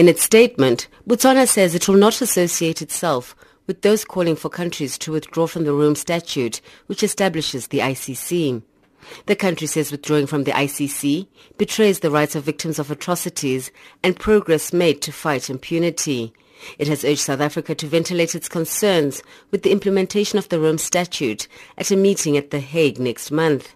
[0.00, 3.36] In its statement, Botswana says it will not associate itself
[3.66, 8.62] with those calling for countries to withdraw from the Rome Statute, which establishes the ICC.
[9.26, 11.26] The country says withdrawing from the ICC
[11.58, 13.70] betrays the rights of victims of atrocities
[14.02, 16.32] and progress made to fight impunity.
[16.78, 20.78] It has urged South Africa to ventilate its concerns with the implementation of the Rome
[20.78, 23.74] Statute at a meeting at The Hague next month.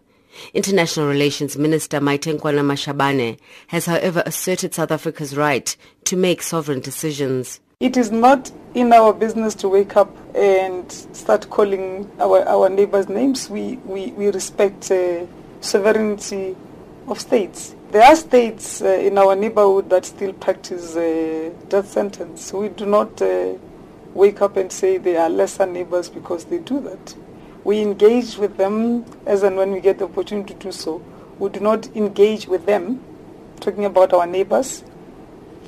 [0.52, 3.38] International Relations Minister Maite Mashabane
[3.68, 7.60] has however asserted South Africa's right to make sovereign decisions.
[7.80, 13.08] It is not in our business to wake up and start calling our, our neighbors
[13.08, 13.50] names.
[13.50, 15.26] We, we, we respect uh,
[15.60, 16.56] sovereignty
[17.08, 17.74] of states.
[17.90, 22.52] There are states uh, in our neighborhood that still practice uh, death sentence.
[22.52, 23.54] We do not uh,
[24.14, 27.14] wake up and say they are lesser neighbors because they do that.
[27.64, 31.02] We engage with them as and when we get the opportunity to do so.
[31.38, 33.02] We do not engage with them,
[33.60, 34.84] talking about our neighbors,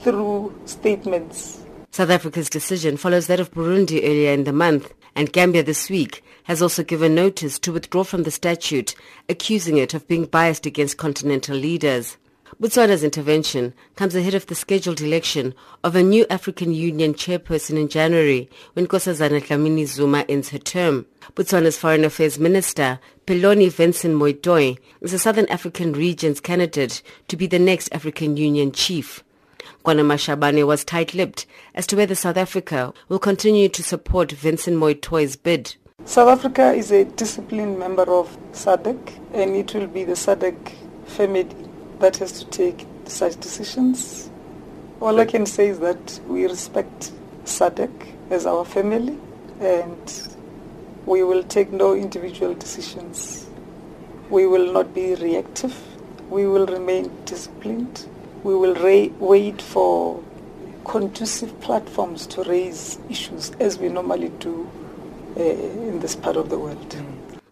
[0.01, 1.65] through statements.
[1.91, 6.23] South Africa's decision follows that of Burundi earlier in the month, and Gambia this week
[6.45, 8.95] has also given notice to withdraw from the statute,
[9.31, 12.19] accusing it of being biased against continental leaders.
[12.59, 15.55] Botswana's intervention comes ahead of the scheduled election
[15.85, 21.05] of a new African Union chairperson in January when Nkosazana Dlamini Zuma ends her term.
[21.35, 27.59] Botswana's Foreign Affairs Minister, Peloni Venson-Moitoi, is a Southern African region's candidate to be the
[27.59, 29.23] next African Union chief.
[29.85, 35.77] Nkoana-Mashabane was tight-lipped as to whether South Africa will continue to support Venson-Moitoi's bid.
[36.07, 40.73] South Africa is a disciplined member of SADC and it will be the SADC
[41.05, 41.66] family
[42.01, 44.31] that has to take such decisions.
[45.01, 47.13] All I can say is that we respect
[47.45, 47.91] SADC
[48.31, 49.19] as our family
[49.61, 50.29] and
[51.07, 53.49] we will take no individual decisions.
[54.31, 55.77] We will not be reactive.
[56.29, 58.09] We will remain disciplined.
[58.43, 60.23] We will ra- wait for
[60.85, 64.69] conducive platforms to raise issues as we normally do
[65.37, 66.97] uh, in this part of the world.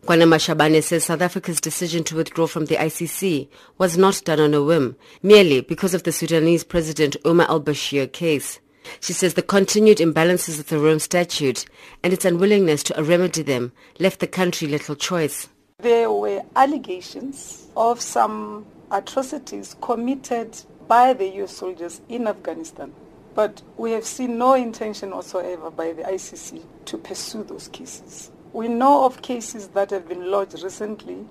[0.04, 3.48] Nkoana-Mashabane says South Africa's decision to withdraw from the ICC
[3.78, 8.60] was not done on a whim, merely because of the Sudanese President Omar al-Bashir case.
[9.00, 11.64] She says the continued imbalances of the Rome Statute
[12.02, 15.48] and its unwillingness to remedy them left the country little choice.
[15.78, 20.54] There were allegations of some atrocities committed
[20.86, 22.92] by the US soldiers in Afghanistan.
[23.34, 28.30] But we have seen no intention whatsoever by the ICC to pursue those cases.
[28.54, 31.26] We know of cases that have been lodged recently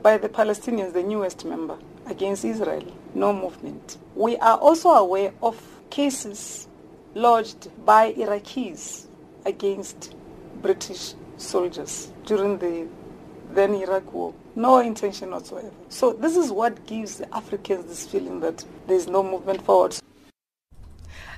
[0.00, 1.76] by the Palestinians, the newest member,
[2.06, 2.84] against Israel.
[3.16, 3.98] No movement.
[4.14, 6.68] We are also aware of cases
[7.16, 9.06] lodged by Iraqis
[9.44, 10.14] against
[10.62, 12.86] British soldiers during the
[13.50, 14.32] then Iraq war.
[14.54, 15.72] No intention whatsoever.
[15.88, 19.96] So this is what gives the Africans this feeling that there is no movement forward.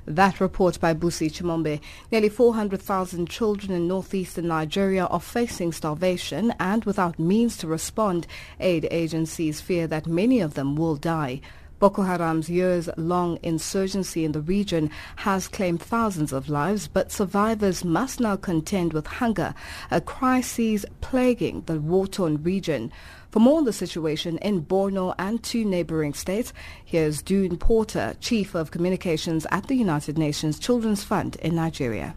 [0.08, 1.82] That report by Busi Chimombe.
[2.10, 8.26] Nearly 400,000 children in northeastern Nigeria are facing starvation and without means to respond.
[8.58, 11.42] Aid agencies fear that many of them will die.
[11.78, 18.18] Boko Haram's years-long insurgency in the region has claimed thousands of lives, but survivors must
[18.18, 19.54] now contend with hunger,
[19.90, 22.90] a crisis plaguing the war-torn region.
[23.30, 28.54] For more on the situation in Borno and two neighboring states, here's Doune Porter, Chief
[28.54, 32.16] of Communications at the United Nations Children's Fund in Nigeria.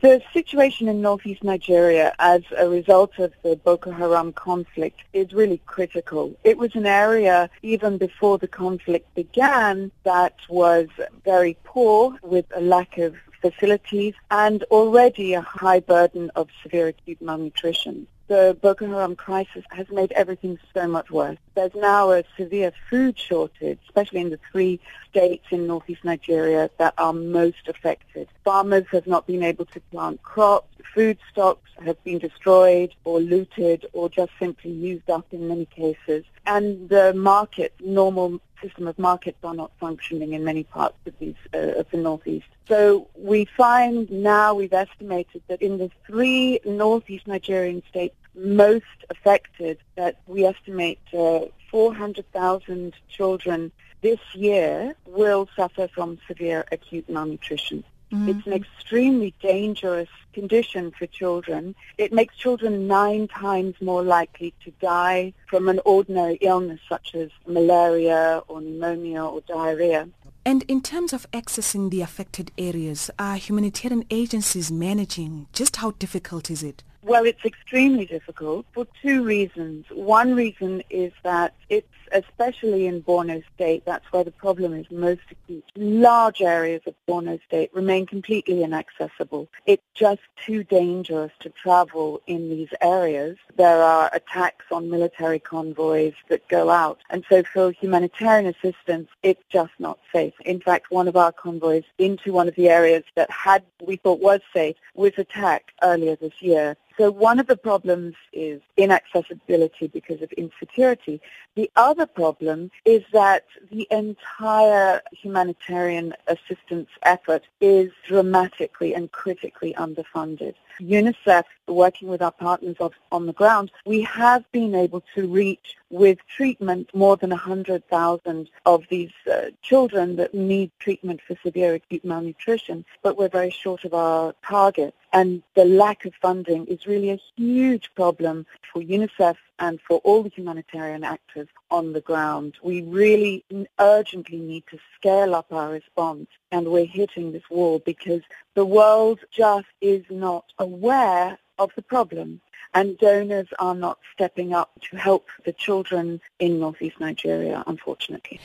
[0.00, 5.60] The situation in northeast Nigeria as a result of the Boko Haram conflict is really
[5.66, 6.36] critical.
[6.42, 10.88] It was an area even before the conflict began that was
[11.24, 17.22] very poor with a lack of facilities and already a high burden of severe acute
[17.22, 21.38] malnutrition the Boko Haram crisis has made everything so much worse.
[21.54, 24.78] There's now a severe food shortage, especially in the three
[25.10, 28.28] states in northeast Nigeria that are most affected.
[28.44, 30.68] Farmers have not been able to plant crops.
[30.94, 36.24] Food stocks have been destroyed or looted or just simply used up in many cases.
[36.48, 41.34] And the market, normal system of markets are not functioning in many parts of, these,
[41.52, 42.46] uh, of the northeast.
[42.66, 49.78] So we find now we've estimated that in the three northeast Nigerian states most affected,
[49.96, 51.40] that we estimate uh,
[51.70, 57.84] 400,000 children this year will suffer from severe acute malnutrition.
[58.12, 58.28] Mm-hmm.
[58.28, 61.74] It's an extremely dangerous condition for children.
[61.98, 67.30] It makes children nine times more likely to die from an ordinary illness such as
[67.46, 70.08] malaria or pneumonia or diarrhea.
[70.44, 75.46] And in terms of accessing the affected areas, are humanitarian agencies managing?
[75.52, 76.82] Just how difficult is it?
[77.02, 79.86] Well, it's extremely difficult for two reasons.
[79.90, 85.22] One reason is that it's especially in Borno State, that's where the problem is most
[85.30, 85.64] acute.
[85.76, 89.48] Large areas of Borno State remain completely inaccessible.
[89.66, 93.36] It's just too dangerous to travel in these areas.
[93.56, 97.00] There are attacks on military convoys that go out.
[97.10, 100.34] And so for humanitarian assistance, it's just not safe.
[100.44, 104.20] In fact, one of our convoys into one of the areas that had we thought
[104.20, 106.76] was safe was attacked earlier this year.
[106.98, 111.20] So one of the problems is inaccessibility because of insecurity.
[111.54, 120.54] The other problem is that the entire humanitarian assistance effort is dramatically and critically underfunded.
[120.80, 122.76] UNICEF, working with our partners
[123.10, 128.84] on the ground, we have been able to reach with treatment more than 100,000 of
[128.88, 133.94] these uh, children that need treatment for severe acute malnutrition, but we're very short of
[133.94, 134.94] our target.
[135.18, 140.22] And the lack of funding is really a huge problem for UNICEF and for all
[140.22, 142.54] the humanitarian actors on the ground.
[142.62, 143.44] We really
[143.80, 148.22] urgently need to scale up our response and we're hitting this wall because
[148.54, 152.40] the world just is not aware of the problem
[152.72, 158.38] and donors are not stepping up to help the children in northeast Nigeria, unfortunately.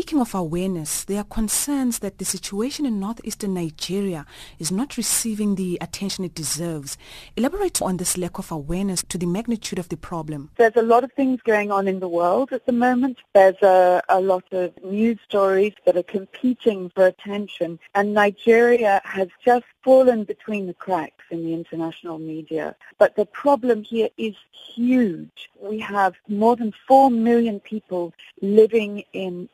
[0.00, 4.24] Speaking of awareness, there are concerns that the situation in northeastern Nigeria
[4.58, 6.96] is not receiving the attention it deserves.
[7.36, 10.52] Elaborate on this lack of awareness to the magnitude of the problem.
[10.56, 13.18] There's a lot of things going on in the world at the moment.
[13.34, 19.28] There's a, a lot of news stories that are competing for attention, and Nigeria has
[19.44, 22.76] just fallen between the cracks in the international media.
[22.98, 24.34] But the problem here is
[24.74, 25.50] huge.
[25.60, 28.12] We have more than 4 million people
[28.42, 29.48] living in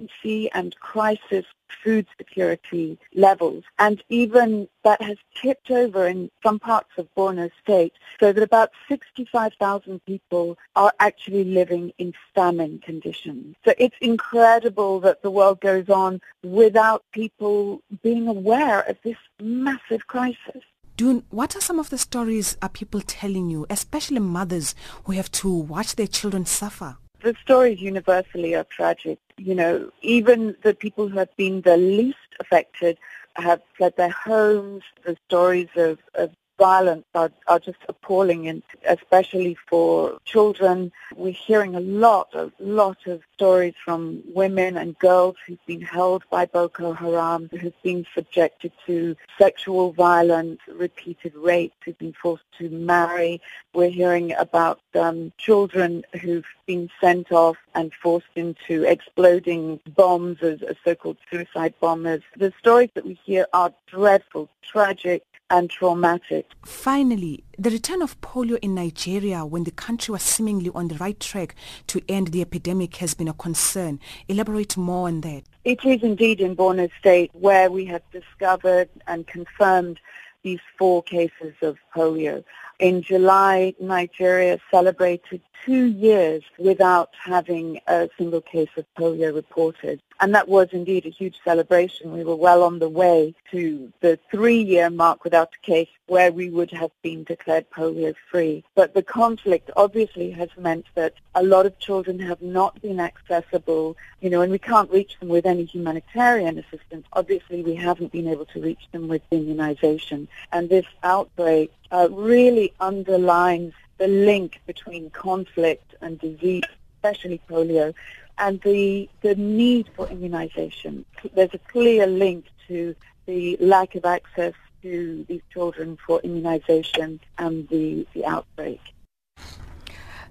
[0.00, 1.44] emergency and crisis
[1.82, 3.64] food security levels.
[3.78, 8.70] And even that has tipped over in some parts of Borno State so that about
[8.88, 13.56] 65,000 people are actually living in famine conditions.
[13.64, 20.06] So it's incredible that the world goes on without people being aware of this massive
[20.06, 20.62] crisis.
[20.96, 24.74] Doune, what are some of the stories are people telling you, especially mothers
[25.04, 26.98] who have to watch their children suffer?
[27.22, 29.18] The stories universally are tragic.
[29.36, 32.98] You know, even the people who have been the least affected
[33.36, 34.82] have fled their homes.
[35.04, 36.30] The stories of, of
[36.60, 38.62] violence are, are just appalling, and
[38.96, 40.92] especially for children.
[41.16, 46.22] We're hearing a lot, a lot of stories from women and girls who've been held
[46.30, 52.68] by Boko Haram, who've been subjected to sexual violence, repeated rapes, who've been forced to
[52.68, 53.40] marry.
[53.72, 60.60] We're hearing about um, children who've been sent off and forced into exploding bombs as,
[60.62, 62.22] as so-called suicide bombers.
[62.36, 66.46] The stories that we hear are dreadful, tragic, and traumatic.
[66.64, 71.18] Finally, the return of polio in Nigeria when the country was seemingly on the right
[71.20, 71.54] track
[71.88, 74.00] to end the epidemic has been a concern.
[74.28, 75.42] Elaborate more on that.
[75.64, 80.00] It is indeed in Borno State where we have discovered and confirmed
[80.42, 82.42] these four cases of polio.
[82.78, 90.00] In July, Nigeria celebrated two years without having a single case of polio reported.
[90.20, 92.12] And that was indeed a huge celebration.
[92.12, 96.50] We were well on the way to the three-year mark without a case where we
[96.50, 98.64] would have been declared polio-free.
[98.74, 103.96] But the conflict obviously has meant that a lot of children have not been accessible,
[104.20, 107.06] you know, and we can't reach them with any humanitarian assistance.
[107.14, 110.28] Obviously, we haven't been able to reach them with immunization.
[110.52, 116.64] And this outbreak uh, really underlines the link between conflict and disease,
[116.96, 117.94] especially polio,
[118.40, 121.04] and the, the need for immunization.
[121.34, 127.68] There's a clear link to the lack of access to these children for immunization and
[127.68, 128.80] the, the outbreak.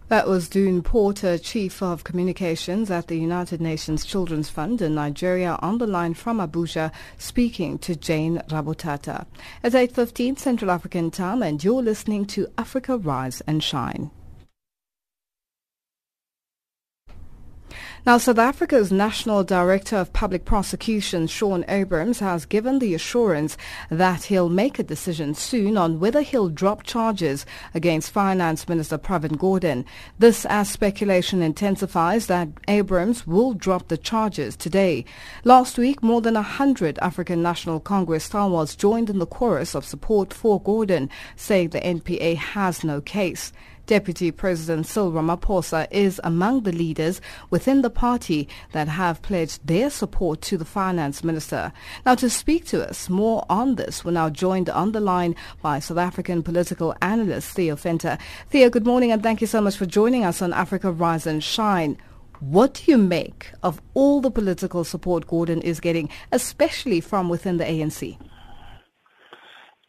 [0.08, 5.60] That was Doune Porter, Chief of Communications at the United Nations Children's Fund in Nigeria,
[5.62, 9.28] on the line from Abuja, speaking to Jane Rabotata.
[9.64, 14.10] At 8.15 Central African Time, and you're listening to Africa Rise and Shine.
[18.06, 23.58] Now, South Africa's National Director of Public Prosecutions, Shaun Abrahams, has given the assurance
[23.90, 29.38] that he'll make a decision soon on whether he'll drop charges against Finance Minister Pravin
[29.38, 29.84] Gordhan.
[30.18, 35.04] This as speculation intensifies that Abrahams will drop the charges today.
[35.44, 40.34] Last week, more than 100 African National Congress stalwarts joined in the chorus of support
[40.34, 43.52] for Gordhan, saying the NPA has no case.
[43.90, 47.20] Deputy President Cyril Ramaphosa is among the leaders
[47.50, 51.74] within the party that have pledged their support to the finance minister.
[52.06, 55.80] Now to speak to us more on this, we're now joined on the line by
[55.80, 58.20] South African political analyst Theo Venter.
[58.52, 61.44] Theo, good morning and thank you so much for joining us on Africa Rise and
[61.44, 61.98] Shine.
[62.42, 67.58] What do you make of all the political support Gordhan is getting, especially from within
[67.58, 68.20] the ANC?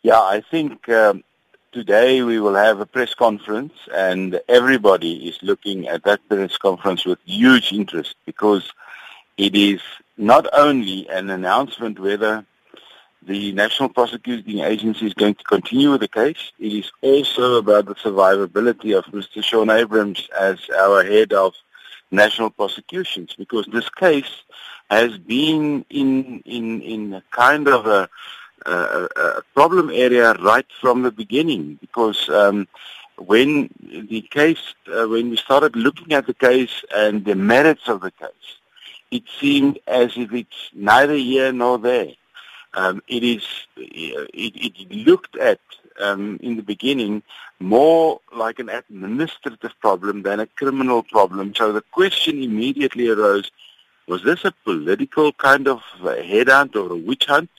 [0.00, 1.22] Yeah, I think um,
[1.72, 7.04] today we will have a press conference and everybody is looking at that press conference
[7.04, 8.72] with huge interest because
[9.36, 9.80] it is
[10.16, 12.44] not only an announcement whether
[13.22, 17.86] the National Prosecuting Agency is going to continue with the case, it is also about
[17.86, 19.42] the survivability of Mr.
[19.44, 21.54] Shaun Abrahams as our head of
[22.10, 24.42] national prosecutions because this case
[24.90, 28.08] has been in in in kind of a,
[28.66, 32.66] a, a problem area right from the beginning because um,
[33.16, 33.68] when
[34.10, 38.10] the case uh, when we started looking at the case and the merits of the
[38.10, 38.48] case
[39.10, 42.12] it seemed as if it's neither here nor there
[42.74, 43.44] um, it is
[43.76, 45.60] it, it looked at
[46.00, 47.22] um, in the beginning
[47.58, 51.54] more like an administrative problem than a criminal problem.
[51.54, 53.50] So the question immediately arose,
[54.08, 57.50] was this a political kind of headhunt or a witch hunt?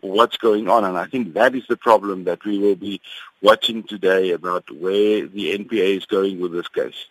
[0.00, 0.84] What's going on?
[0.84, 3.00] And I think that is the problem that we will be
[3.42, 7.06] watching today about where the NPA is going with this case.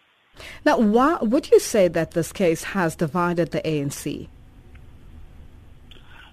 [0.65, 4.27] Now, why would you say that this case has divided the ANC?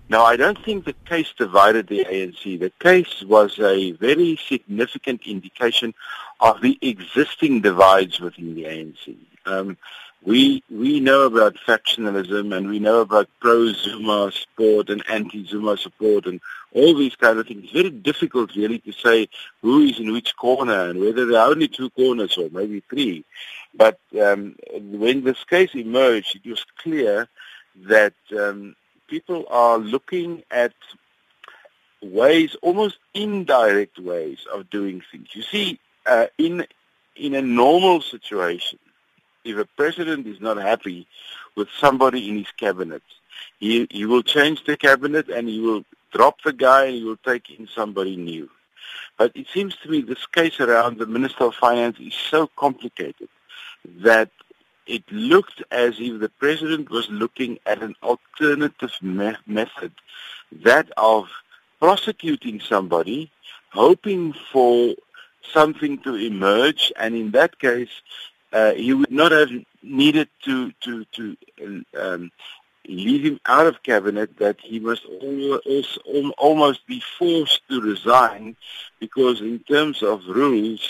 [0.09, 2.61] Now, I don't think the case divided the ANC.
[2.61, 5.95] The case was a very significant indication
[6.41, 9.17] of the existing divides within the ANC.
[9.47, 9.77] Um,
[10.27, 16.41] we we know about factionalism and we know about pro-Zuma support and anti-Zuma support and
[16.75, 17.63] all these kind of things.
[17.63, 19.29] It's very difficult really to say
[19.63, 23.25] who is in which corner and whether there are only two corners or maybe three.
[23.73, 27.29] But um, when this case emerged, it was clear
[27.87, 28.75] that um,
[29.07, 30.73] people are looking at
[32.03, 35.29] ways, almost indirect ways of doing things.
[35.35, 36.67] You see, uh, in
[37.15, 38.79] in a normal situation,
[39.47, 41.07] if a president is not happy
[41.57, 43.03] with somebody in his cabinet,
[43.59, 47.19] he he will change the cabinet and he will drop the guy and he will
[47.19, 48.49] take in somebody new.
[49.19, 53.29] But it seems to me this case around the Minister of Finance is so complicated
[54.01, 54.31] that
[54.87, 59.93] it looked as if the president was looking at an alternative me- method,
[60.53, 61.29] that of
[61.81, 63.31] prosecuting somebody,
[63.73, 64.95] hoping for
[65.53, 68.03] something to emerge, and in that case,
[68.57, 71.23] uh, he would not have needed to to to
[72.05, 72.23] um,
[73.07, 74.29] leave him out of cabinet.
[74.45, 78.45] That he must also almost be forced to resign,
[79.05, 80.83] because in terms of rules,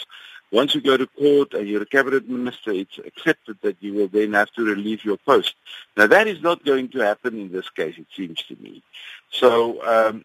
[0.53, 4.11] once you go to court and you're a cabinet minister, it's accepted that you will
[4.19, 5.55] then have to relieve your post.
[5.97, 8.83] Now that is not going to happen in this case, it seems to me.
[9.31, 9.51] So
[9.95, 10.25] um,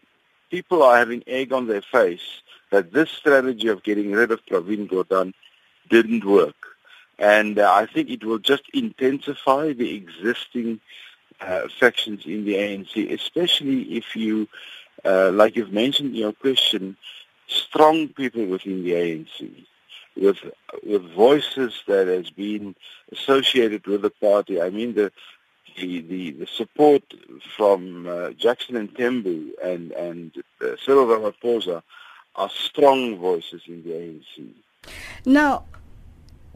[0.50, 4.88] people are having egg on their face that this strategy of getting rid of Pravin
[4.88, 5.28] Gordhan
[5.90, 6.71] didn't work.
[7.22, 10.80] And uh, I think it will just intensify the existing
[11.40, 14.48] uh, factions in the ANC, especially if you,
[15.04, 16.96] uh, like you've mentioned in your question,
[17.46, 19.66] strong people within the ANC
[20.16, 20.38] with
[20.84, 22.74] with voices that has been
[23.12, 24.60] associated with the party.
[24.60, 25.12] I mean the
[25.78, 27.02] the the, the support
[27.56, 31.84] from uh, Jackson Mthembu and and uh, Cyril Ramaphosa
[32.34, 34.52] are strong voices in the ANC.
[35.24, 35.64] Now.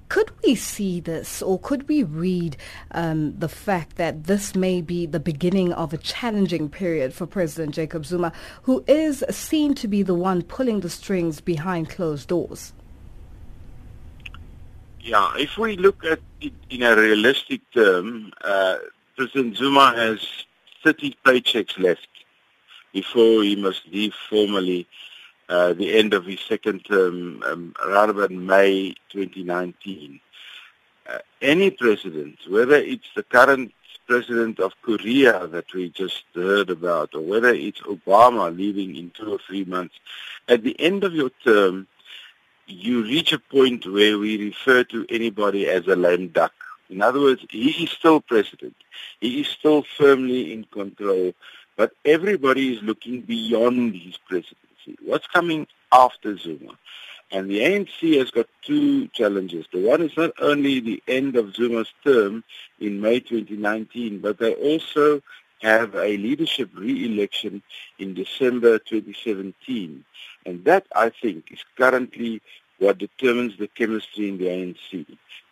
[0.08, 2.56] Could we see this, or could we read
[2.92, 7.74] um, the fact that this may be the beginning of a challenging period for President
[7.74, 8.32] Jacob Zuma,
[8.62, 12.72] who is seen to be the one pulling the strings behind closed doors?
[15.00, 18.76] Yeah, if we look at it in a realistic term, uh,
[19.16, 20.20] President Zuma has
[20.84, 22.08] 30 paychecks left
[22.92, 24.86] before he must leave formally
[25.48, 30.20] uh, the end of his second term um, around about May 2019.
[31.08, 33.72] Uh, any president, whether it's the current
[34.06, 39.32] president of Korea that we just heard about, or whether it's Obama leaving in two
[39.34, 39.94] or three months,
[40.48, 41.86] at the end of your term,
[42.66, 46.52] you reach a point where we refer to anybody as a lame duck.
[46.90, 48.76] In other words, he is still president.
[49.20, 51.34] He is still firmly in control,
[51.76, 54.65] but everybody is looking beyond his presidency.
[55.02, 56.78] What's coming after Zuma?
[57.32, 59.66] And the ANC has got two challenges.
[59.72, 62.44] The one is not only the end of Zuma's term
[62.78, 65.20] in May 2019, but they also
[65.62, 67.62] have a leadership re-election
[67.98, 70.04] in December 2017.
[70.44, 72.42] And that, I think, is currently
[72.78, 75.06] what determines the chemistry in the ANC.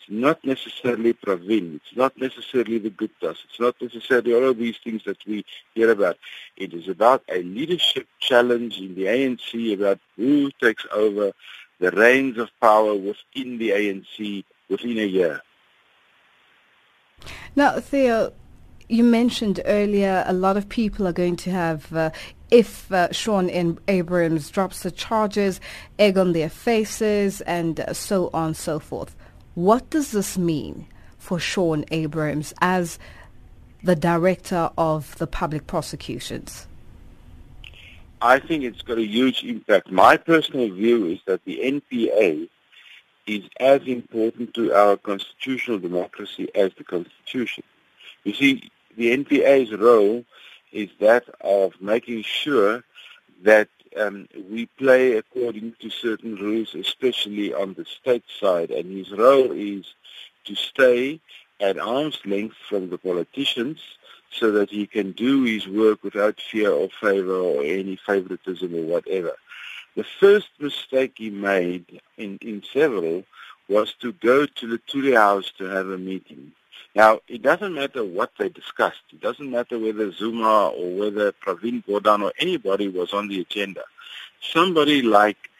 [0.08, 1.76] Not necessarily Pravin.
[1.76, 3.38] It's not necessarily the Guptas.
[3.44, 5.44] It's not necessarily all of these things that we
[5.74, 6.16] hear about.
[6.56, 11.32] It is about a leadership challenge in the ANC about who takes over
[11.80, 15.42] the reins of power within the ANC within a year.
[17.56, 18.32] Now, Theo,
[18.88, 22.10] you mentioned earlier a lot of people are going to have, uh,
[22.50, 25.60] if uh, Shaun Abrahams drops the charges,
[25.98, 29.16] egg on their faces and uh, so on and so forth.
[29.54, 32.98] What does this mean for Shaun Abrahams as
[33.82, 36.66] the director of the public prosecutions?
[38.20, 39.92] I think it's got a huge impact.
[39.92, 42.48] My personal view is that the NPA
[43.26, 47.64] is as important to our constitutional democracy as the Constitution.
[48.24, 50.24] You see, the NPA's role
[50.72, 52.82] is that of making sure
[53.42, 53.68] that
[54.00, 59.52] um, we play according to certain rules, especially on the state side, and his role
[59.52, 59.94] is
[60.44, 61.20] to stay
[61.60, 63.80] at arm's length from the politicians
[64.30, 68.82] so that he can do his work without fear or favor or any favoritism or
[68.82, 69.32] whatever.
[69.96, 73.24] The first mistake he made in, in several
[73.68, 76.52] was to go to the Luthuli House to have a meeting.
[76.94, 79.02] Now, it doesn't matter what they discussed.
[79.12, 83.82] It doesn't matter whether Zuma or whether Pravin Gordhan or anybody was on the agenda.
[84.40, 85.50] Somebody like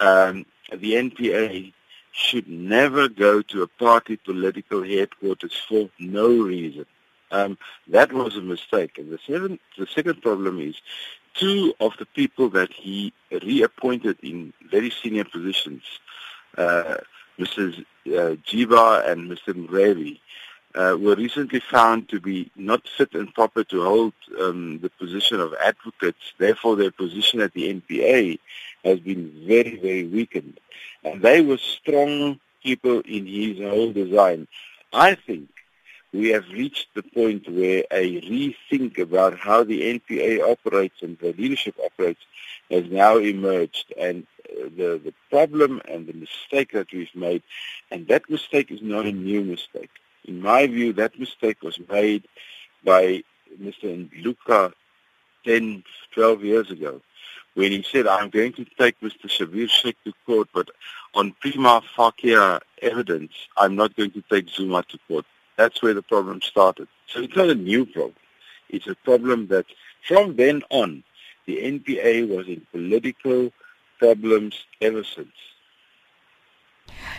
[0.00, 1.72] um, the NPA
[2.12, 6.86] should never go to a party political headquarters for no reason.
[7.30, 7.56] Um,
[7.86, 8.98] that was a mistake.
[8.98, 10.74] And the second, the second problem is
[11.34, 15.82] two of the people that he reappointed in very senior positions,
[16.58, 16.96] uh,
[17.38, 17.84] Mrs.
[18.06, 19.54] Uh, Jiba and Mr.
[19.54, 20.18] Mrwebi,
[20.74, 25.40] uh, were recently found to be not fit and proper to hold um, the position
[25.40, 26.32] of advocates.
[26.38, 28.38] Therefore, their position at the NPA
[28.84, 30.58] has been very, very weakened.
[31.04, 34.46] And they were strong people in his whole design.
[34.92, 35.48] I think
[36.12, 41.32] we have reached the point where a rethink about how the NPA operates and the
[41.32, 42.20] leadership operates
[42.70, 43.92] has now emerged.
[43.98, 47.42] And uh, the, the problem and the mistake that we've made,
[47.90, 49.90] and that mistake is not a new mistake.
[50.24, 52.26] In my view, that mistake was made
[52.84, 53.22] by
[53.60, 54.08] Mr.
[54.08, 54.72] Ngcuka
[55.44, 55.82] 10,
[56.14, 57.00] 12 years ago
[57.54, 59.26] when he said, I'm going to take Mr.
[59.26, 60.68] Schabir Shaik to court, but
[61.14, 65.26] on prima facie evidence, I'm not going to take Zuma to court.
[65.56, 66.88] That's where the problem started.
[67.08, 68.14] So it's not a new problem.
[68.68, 69.66] It's a problem that
[70.06, 71.02] from then on,
[71.46, 73.52] the NPA was in political
[73.98, 75.34] problems ever since.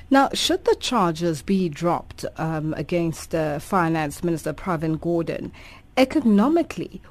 [0.09, 5.51] Now, should the charges be dropped um, against uh, Finance Minister Pravin Gordhan,
[5.97, 7.01] economically,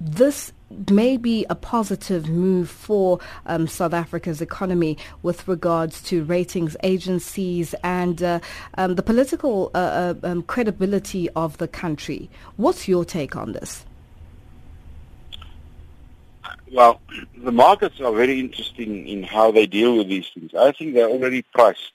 [0.00, 0.52] this
[0.88, 7.74] may be a positive move for um, South Africa's economy with regards to ratings agencies
[7.82, 8.40] and uh,
[8.78, 12.30] um, the political uh, uh, um, credibility of the country.
[12.56, 13.84] What's your take on this?
[16.72, 17.00] Well,
[17.36, 20.54] the markets are very interesting in how they deal with these things.
[20.54, 21.92] I think they're already priced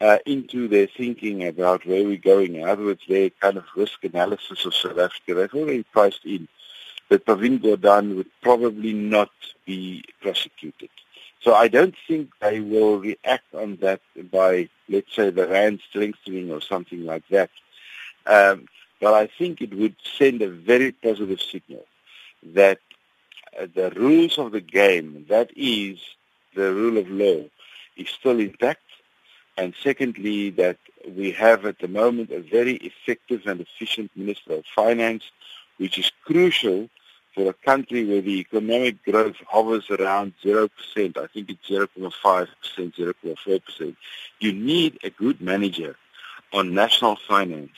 [0.00, 2.54] uh, into their thinking about where we're going.
[2.54, 6.46] In other words, their kind of risk analysis of South Africa, they've already priced in
[7.08, 9.30] that Pravin Gordhan would probably not
[9.66, 10.90] be prosecuted.
[11.40, 16.52] So I don't think they will react on that by, let's say, the RAND strengthening
[16.52, 17.50] or something like that.
[18.26, 18.66] Um,
[19.00, 21.84] but I think it would send a very positive signal
[22.54, 22.78] that
[23.58, 25.98] Uh, the rules of the game, that is
[26.54, 27.44] the rule of law,
[27.96, 28.82] is still intact.
[29.56, 34.64] And secondly, that we have at the moment a very effective and efficient Minister of
[34.74, 35.24] Finance,
[35.76, 36.88] which is crucial
[37.34, 40.68] for a country where the economic growth hovers around 0%,
[41.16, 43.96] I think it's 0.5%, 0.4%,
[44.40, 45.96] you need a good manager
[46.52, 47.70] on national finance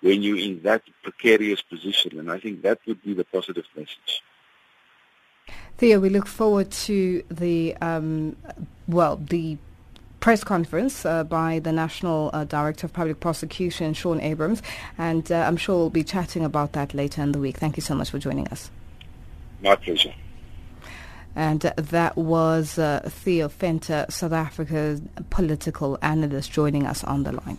[0.00, 2.18] when you're in that precarious position.
[2.18, 4.22] And I think that would be the positive message.
[5.78, 8.34] Theo, we look forward to the, um,
[8.88, 9.56] well, the
[10.18, 14.60] press conference uh, by the National uh, Director of Public Prosecution, Shaun Abrahams,
[14.98, 17.58] and uh, I'm sure we'll be chatting about that later in the week.
[17.58, 18.72] Thank you so much for joining us.
[19.62, 20.12] My pleasure.
[21.36, 27.58] And that was uh, Theo Venter, South Africa's political analyst, joining us on the line.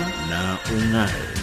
[0.69, 1.41] na ungae.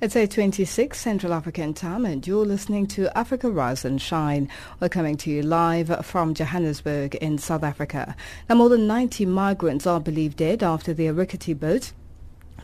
[0.00, 4.50] It's 8.26 Central African time and you're listening to Africa Rise and Shine.
[4.78, 8.14] We're coming to you live from Johannesburg in South Africa.
[8.48, 11.92] Now more than 90 migrants are believed dead after their rickety boat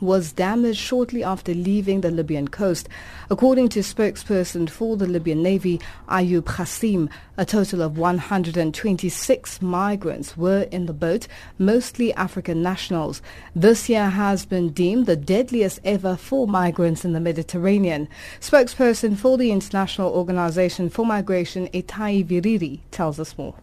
[0.00, 2.88] was damaged shortly after leaving the Libyan coast.
[3.30, 10.62] According to spokesperson for the Libyan Navy, Ayub Qasim, a total of 126 migrants were
[10.70, 11.26] in the boat,
[11.58, 13.22] mostly African nationals.
[13.54, 18.08] This year has been deemed the deadliest ever for migrants in the Mediterranean.
[18.40, 23.54] Spokesperson for the International Organization for Migration, Itai Viriri, tells us more.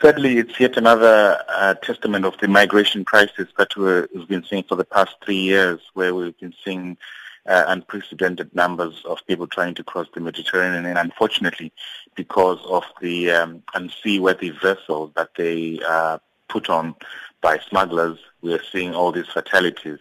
[0.00, 4.76] Sadly, it's yet another uh, testament of the migration crisis that we've been seeing for
[4.76, 6.98] the past three years, where we've been seeing
[7.46, 10.84] uh, unprecedented numbers of people trying to cross the Mediterranean.
[10.84, 11.72] And unfortunately,
[12.14, 16.94] because of the um, unseaworthy vessels that they uh, put on
[17.40, 19.98] by smugglers, we are seeing all these fatalities.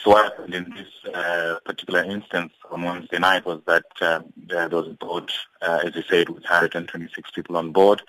[0.00, 4.68] So what happened in this uh, particular instance on Wednesday night was that um, there
[4.68, 8.02] was a boat, uh, as you said, with 126 people on board,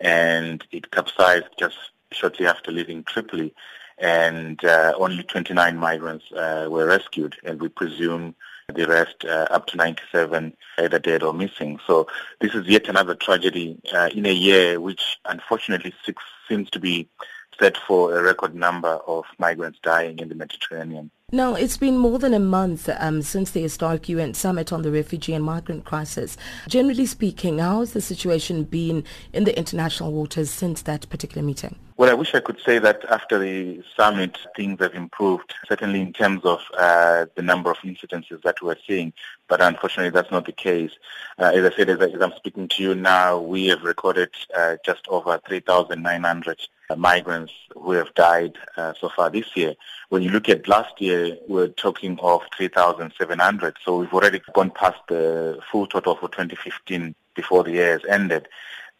[0.00, 1.76] and it capsized just
[2.10, 3.54] shortly after leaving Tripoli,
[3.98, 8.34] and uh, only 29 migrants uh, were rescued, and we presume
[8.74, 11.78] the rest, uh, up to 97, either dead or missing.
[11.86, 12.06] So
[12.40, 15.92] this is yet another tragedy uh, in a year which unfortunately
[16.48, 17.08] seems to be
[17.58, 21.10] set for a record number of migrants dying in the Mediterranean.
[21.34, 24.92] Now, it's been more than a month um, since the historic UN summit on the
[24.92, 26.36] refugee and migrant crisis.
[26.68, 31.76] Generally speaking, how has the situation been in the international waters since that particular meeting?
[31.96, 36.12] Well, I wish I could say that after the summit, things have improved, certainly in
[36.12, 39.14] terms of uh, the number of incidences that we're seeing.
[39.48, 40.92] But unfortunately, that's not the case.
[41.38, 44.34] Uh, as I said, as, I, as I'm speaking to you now, we have recorded
[44.54, 46.64] uh, just over 3,900 uh,
[46.96, 49.74] migrants who have died uh, so far this year.
[50.08, 53.76] When you look at last year, we're talking of 3,700.
[53.84, 58.48] So we've already gone past the full total for 2015 before the year has ended.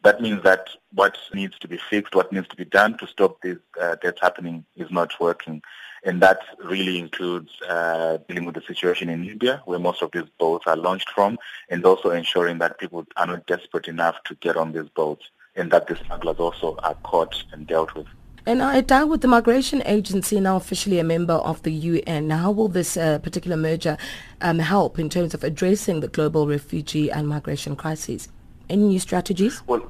[0.02, 3.40] That means that what needs to be fixed, what needs to be done to stop
[3.40, 5.62] these uh, happening is not working.
[6.04, 10.28] And that really includes uh, dealing with the situation in Libya, where most of these
[10.38, 14.56] boats are launched from, and also ensuring that people are not desperate enough to get
[14.56, 18.06] on these boats, and that the smugglers also are caught and dealt with.
[18.44, 22.50] And I doubt with the Migration Agency now officially a member of the UN, how
[22.50, 23.96] will this uh, particular merger
[24.40, 28.28] um, help in terms of addressing the global refugee and migration crises?
[28.68, 29.62] Any new strategies?
[29.68, 29.88] Well,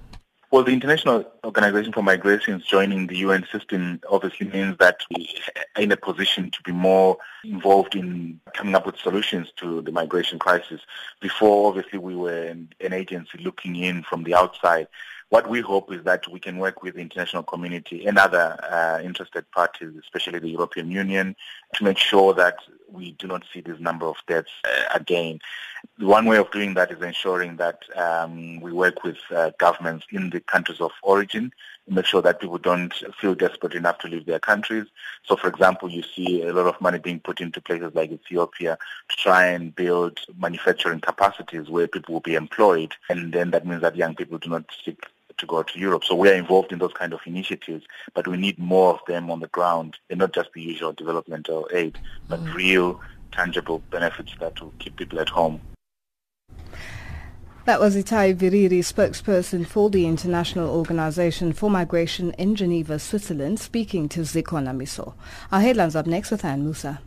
[0.51, 5.35] well, the International Organization for Migration joining the UN system obviously means that we
[5.77, 9.93] are in a position to be more involved in coming up with solutions to the
[9.93, 10.83] migration crisis.
[11.21, 14.89] Before, obviously, we were an agency looking in from the outside
[15.33, 19.01] what we hope is that we can work with the international community and other uh,
[19.03, 21.35] interested parties, especially the European Union,
[21.73, 25.39] to make sure that we do not see this number of deaths uh, again.
[25.97, 30.29] One way of doing that is ensuring that um, we work with uh, governments in
[30.29, 31.51] the countries of origin
[31.89, 34.87] make sure that people don't feel desperate enough to leave their countries.
[35.25, 38.79] So, for example, you see a lot of money being put into places like Ethiopia
[39.09, 43.83] to try and build manufacturing capacities where people will be employed, and then that means
[43.83, 45.01] that young people do not seek
[45.39, 46.05] to go to Europe.
[46.05, 49.31] So we are involved in those kind of initiatives, but we need more of them
[49.31, 52.55] on the ground and not just the usual developmental aid, but mm.
[52.55, 53.01] real
[53.33, 55.61] tangible benefits that will keep people at home.
[57.65, 64.09] That was Itai Viriri, spokesperson for the International Organization for Migration in Geneva, Switzerland, speaking
[64.09, 65.15] to Zikona Miso.
[65.53, 67.01] Our headlines up next with Anne Musa.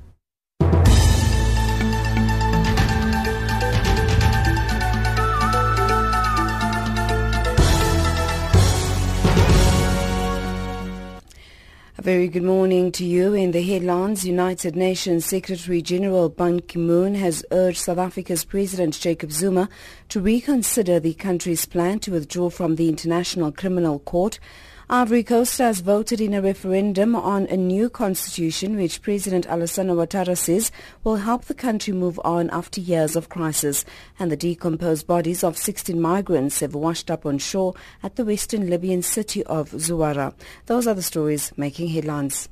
[12.05, 13.33] Very good morning to you.
[13.33, 19.31] In the headlines, United Nations Secretary General Ban Ki-moon has urged South Africa's President Jacob
[19.31, 19.67] Zuma
[20.09, 24.39] to reconsider the country's plan to withdraw from the International Criminal Court
[24.87, 30.37] Ivory Coast has voted in a referendum on a new constitution which President Alassane Ouattara
[30.37, 30.71] says
[31.03, 33.83] will help the country move on after years of crisis.
[34.19, 38.69] And the decomposed bodies of 16 migrants have washed up on shore at the western
[38.69, 40.35] Libyan city of Zuwara.
[40.67, 42.47] Those are the stories making headlines.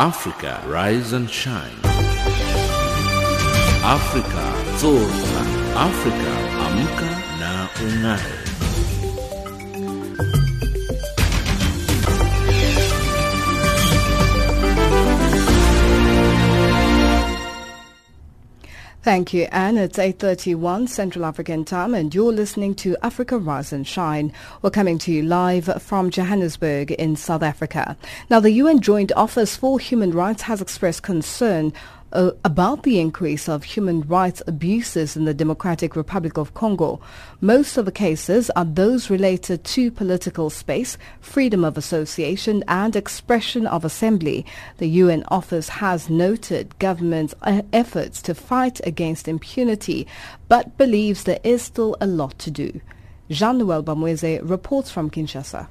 [0.00, 1.76] Africa, rise and shine.
[3.84, 4.46] Africa,
[4.80, 5.42] Zorka.
[5.76, 6.32] Africa,
[6.64, 8.40] Amka na Ung'are.
[19.10, 19.76] Thank you, Anne.
[19.76, 24.32] It's 8.31 Central African Time and you're listening to Africa Rise and Shine.
[24.62, 27.96] We're coming to you live from Johannesburg in South Africa.
[28.30, 31.72] Now, the UN Joint Office for Human Rights has expressed concern
[32.12, 37.00] uh, about the increase of human rights abuses in the Democratic Republic of Congo.
[37.40, 43.66] Most of the cases are those related to political space, freedom of association and expression
[43.66, 44.44] of assembly.
[44.78, 50.06] The UN office has noted government's uh, efforts to fight against impunity,
[50.48, 52.80] but believes there is still a lot to do.
[53.30, 55.68] Jean-Noel Bamweze reports from Kinshasa.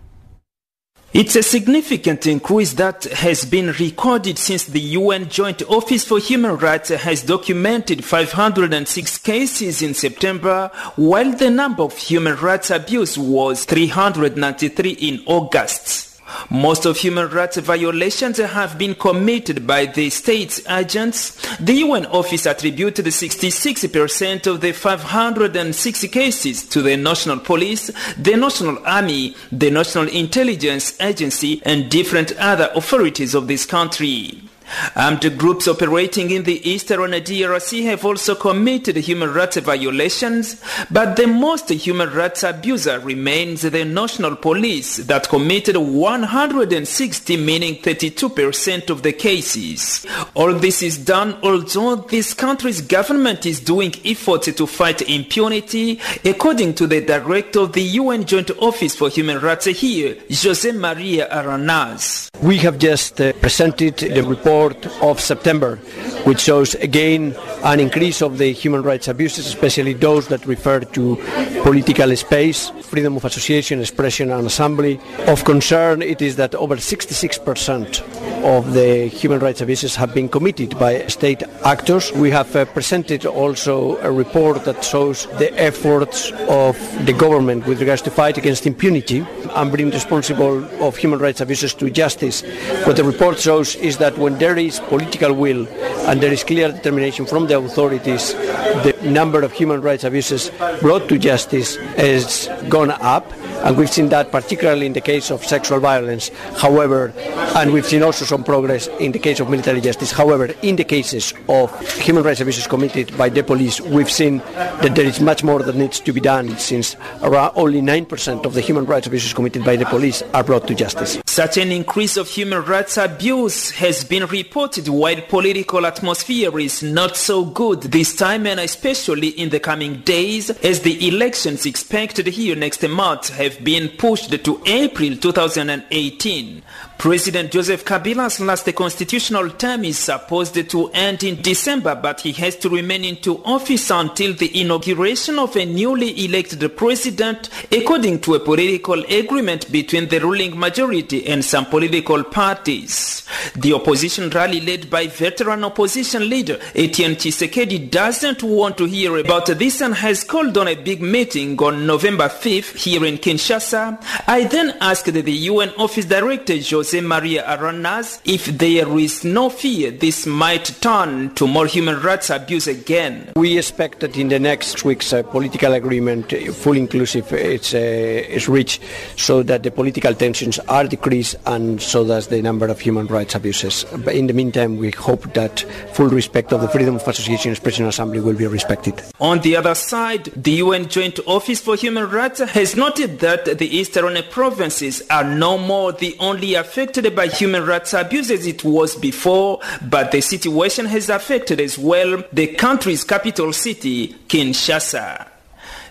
[1.12, 6.56] It's a significant increase that has been recorded since the UN Joint Office for Human
[6.58, 13.66] Rights has documented 506 cases in September, while the number of human rights abuse was
[13.66, 16.09] 393 in August.
[16.50, 21.38] Most of human rights violations have been committed by the state's agents.
[21.58, 28.86] The UN office attributed 66% of the 560 cases to the National Police, the National
[28.86, 34.49] Army, the National Intelligence Agency, and different other authorities of this country.
[34.96, 41.28] Armed groups operating in the eastern DRC have also committed human rights violations, but the
[41.28, 49.14] most human rights abuser remains the national police that committed 160, meaning 32% of the
[49.14, 50.06] cases.
[50.36, 56.74] All this is done although this country's government is doing efforts to fight impunity, according
[56.76, 62.30] to the director of the UN Joint Office for Human Rights here, Jose Maria Aranaz.
[62.42, 64.59] We have just uh, presented the report
[65.02, 65.78] of September,
[66.26, 71.16] which shows again an increase of the human rights abuses, especially those that refer to
[71.64, 75.00] political space, freedom of association, expression and assembly.
[75.28, 78.02] Of concern it is that over 66%
[78.44, 82.12] of the human rights abuses have been committed by state actors.
[82.14, 87.80] We have uh, presented also a report that shows the efforts of the government with
[87.80, 92.44] regards to fight against impunity and bring responsible of human rights abuses to justice.
[92.86, 95.68] What the report shows is that when there is political will
[96.10, 101.08] and there is clear determination from the authorities, the number of human rights abuses brought
[101.10, 103.32] to justice has gone up
[103.64, 106.30] and we've seen that particularly in the case of sexual violence.
[106.58, 107.14] However,
[107.56, 110.12] and we've seen also some progress in the case of military justice.
[110.12, 114.96] However, in the cases of human rights abuses committed by the police, we've seen that
[114.96, 118.86] there is much more that needs to be done since only 9% of the human
[118.86, 121.20] rights abuses committed by the police are brought to justice.
[121.30, 127.16] Such an increase of human rights abuse has been reported while political atmosphere is not
[127.16, 132.56] so good this time and especially in the coming days as the elections expected here
[132.56, 136.64] next month have been pushed to April 2018.
[137.00, 142.58] President Joseph Kabila's last constitutional term is supposed to end in December, but he has
[142.58, 148.40] to remain into office until the inauguration of a newly elected president, according to a
[148.42, 153.26] political agreement between the ruling majority and some political parties.
[153.56, 159.46] The opposition rally led by veteran opposition leader Etienne Tshisekedi doesn't want to hear about
[159.46, 164.04] this and has called on a big meeting on November 5th here in Kinshasa.
[164.28, 169.52] I then asked the UN office director Jose Jose Maria Aranaz, if there is no
[169.52, 173.32] fear this might turn to more human rights abuse again.
[173.36, 177.76] We expect that in the next weeks a political agreement, uh, full inclusive, uh, is,
[177.76, 178.82] uh, is reached
[179.18, 183.36] so that the political tensions are decreased and so does the number of human rights
[183.36, 183.86] abuses.
[184.04, 185.60] But in the meantime, we hope that
[185.94, 189.00] full respect of the freedom of association, expression, and assembly will be respected.
[189.20, 193.78] On the other side, the UN Joint Office for Human Rights has noted that the
[193.78, 198.64] eastern provinces are no more the only affected affected by human rights abuse as it
[198.64, 205.28] was before, but the situation has affected as well the country's capital city, Kinshasa.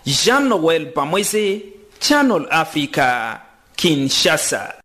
[0.06, 3.42] Jean-Noel Bamweze, Channel Africa,
[3.76, 4.76] Kinshasa.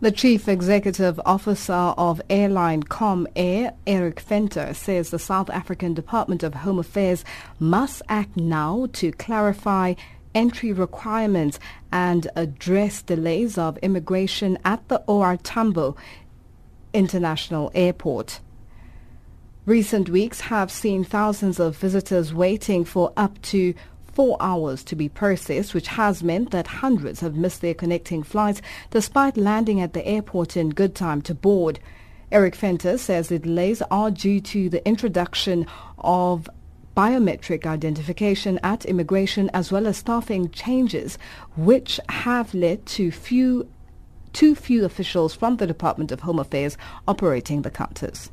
[0.00, 6.54] The Chief Executive Officer of airline Comair, Eric Venter, says the South African Department of
[6.54, 7.24] Home Affairs
[7.60, 9.94] must act now to clarify
[10.34, 11.58] entry requirements
[11.92, 15.96] and address delays of immigration at the OR Tambo
[16.92, 18.40] International Airport.
[19.66, 23.74] Recent weeks have seen thousands of visitors waiting for up to
[24.18, 28.60] four hours to be processed, which has meant that hundreds have missed their connecting flights
[28.90, 31.78] despite landing at the airport in good time to board.
[32.32, 35.66] Eric Venter says the delays are due to the introduction
[35.98, 36.48] of
[36.98, 41.16] biometric identification at immigration as well as staffing changes
[41.56, 43.68] which have led to few
[44.32, 48.32] too few officials from the Department of Home Affairs operating the counters.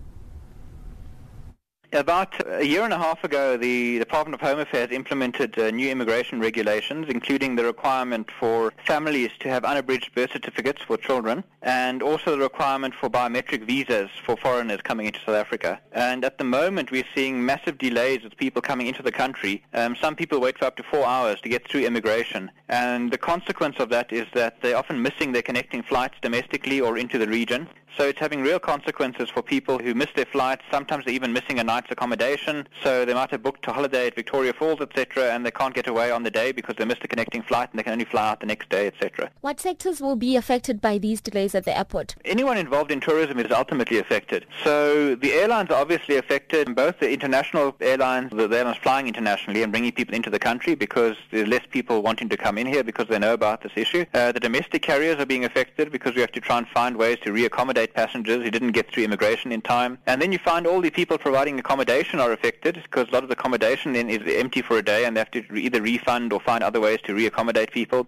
[1.93, 5.89] About a year and a half ago, the Department of Home Affairs implemented uh, new
[5.89, 12.02] immigration regulations, including the requirement for families to have unabridged birth certificates for children, and
[12.02, 15.80] also the requirement for biometric visas for foreigners coming into South Africa.
[15.91, 19.63] And at the moment, we're seeing massive delays with people coming into the country.
[19.74, 23.17] Um, some people wait for up to four hours to get through immigration, and the
[23.17, 27.28] consequence of that is that they're often missing their connecting flights domestically or into the
[27.28, 27.67] region.
[27.98, 30.64] So it's having real consequences for people who miss their flights.
[30.70, 32.68] Sometimes they're even missing a night's accommodation.
[32.84, 35.88] So they might have booked a holiday at Victoria Falls, etc., and they can't get
[35.88, 38.30] away on the day because they missed a connecting flight and they can only fly
[38.30, 39.32] out the next day, etc.
[39.42, 42.16] What sectors will be affected by these delays at the airport?
[42.26, 44.46] Anyone involved in tourism is ultimately affected.
[44.64, 46.76] So the airlines are obviously affected.
[46.76, 51.16] Both the international airlines, the airlines flying internationally and bringing people into the country because
[51.32, 54.06] there's less people wanting to come in here because they know about this issue.
[54.14, 57.18] Uh, the domestic carriers are being affected because we have to try and find ways
[57.24, 59.98] to reaccommodate passengers who didn't get through immigration in time.
[60.08, 63.30] And then you find all the people providing accommodation are affected because a lot of
[63.30, 66.39] the accommodation then is empty for a day and they have to either refund or
[66.39, 68.08] find other ways to reaccommodate people.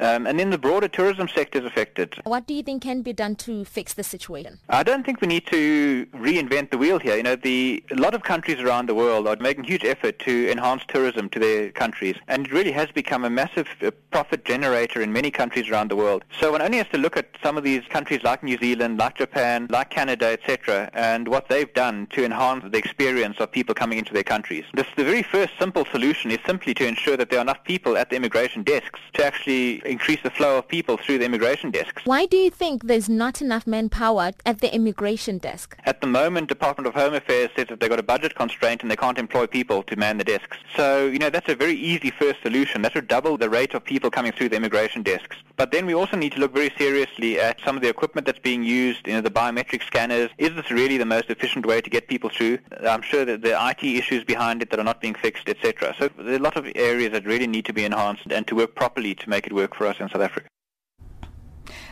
[0.00, 2.14] Um, and then the broader tourism sector is affected.
[2.24, 4.58] What do you think can be done to fix the situation?
[4.70, 7.16] I don't think we need to reinvent the wheel here.
[7.16, 10.50] You know, the a lot of countries around the world are making huge effort to
[10.50, 15.02] enhance tourism to their countries, and it really has become a massive uh, profit generator
[15.02, 16.24] in many countries around the world.
[16.40, 19.16] So one only has to look at some of these countries like New Zealand, like
[19.16, 23.98] Japan, like Canada, etc., and what they've done to enhance the experience of people coming
[23.98, 24.64] into their countries.
[24.72, 27.98] This, the very first simple solution is simply to ensure that there are enough people
[27.98, 32.02] at the immigration desks to actually increase the flow of people through the immigration desks.
[32.04, 35.76] Why do you think there's not enough manpower at the immigration desk?
[35.84, 38.90] At the moment, Department of Home Affairs says that they've got a budget constraint and
[38.90, 40.56] they can't employ people to man the desks.
[40.76, 42.82] So, you know, that's a very easy first solution.
[42.82, 45.36] That would double the rate of people coming through the immigration desks.
[45.56, 48.38] But then we also need to look very seriously at some of the equipment that's
[48.38, 50.30] being used, you know, the biometric scanners.
[50.38, 52.58] Is this really the most efficient way to get people through?
[52.88, 55.94] I'm sure that there are IT issues behind it that are not being fixed, etc.
[55.98, 58.54] So there are a lot of areas that really need to be enhanced and to
[58.54, 60.46] work properly to make it work for us in South Africa.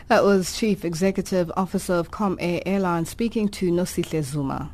[0.09, 4.71] That was Chief Executive Officer of Comair Airlines speaking to Nosihle Zuma.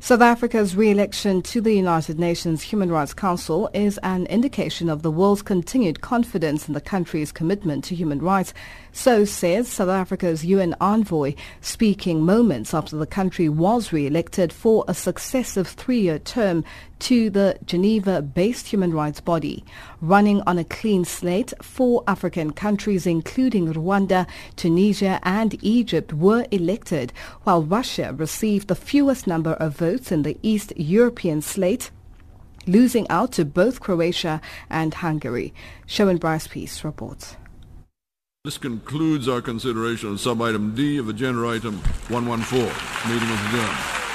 [0.00, 5.10] South Africa's re-election to the United Nations Human Rights Council is an indication of the
[5.10, 8.54] world's continued confidence in the country's commitment to human rights,
[8.90, 14.94] so says South Africa's UN envoy, speaking moments after the country was re-elected for a
[14.94, 16.64] successive three-year term
[17.00, 19.64] to the Geneva-based human rights body.
[20.00, 27.12] Running on a clean slate, four African countries including Rwanda, Tunisia and Egypt were elected,
[27.44, 31.90] while Russia received the fewest number of votes in the East European slate
[32.66, 35.54] losing out to both Croatia and Hungary.
[35.86, 37.36] Sherman Bryce-Pease reports.
[38.44, 42.60] This concludes our consideration of sub-item D of agenda item 114.
[43.12, 44.07] Meeting is adjourned.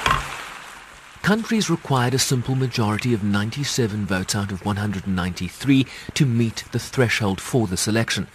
[1.24, 7.40] Countries required a simple majority of 97 votes out of 193 to meet the threshold
[7.40, 8.28] for this election.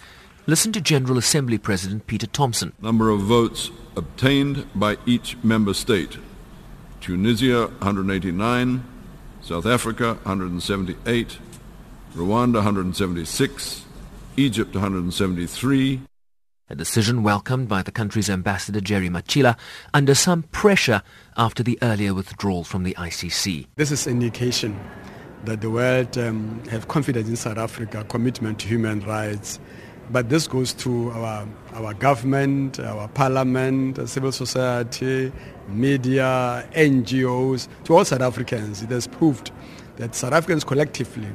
[0.48, 2.72] Listen to General Assembly President Peter Thomson.
[2.82, 6.18] Number of votes obtained by each member state.
[7.00, 8.82] Tunisia 189,
[9.40, 11.38] South Africa 178,
[12.16, 13.84] Rwanda 176,
[14.36, 16.00] Egypt 173.
[16.70, 19.58] A decision welcomed by the country's ambassador Jerry Matjila
[19.92, 21.02] under some pressure
[21.36, 23.66] after the earlier withdrawal from the ICC.
[23.74, 24.78] This is indication
[25.46, 29.58] that the world um, have confidence in South Africa, commitment to human rights.
[30.12, 35.32] But this goes to our, our government, our parliament, civil society,
[35.66, 38.80] media, NGOs, to all South Africans.
[38.80, 39.50] It has proved
[39.96, 41.30] that South Africans collectively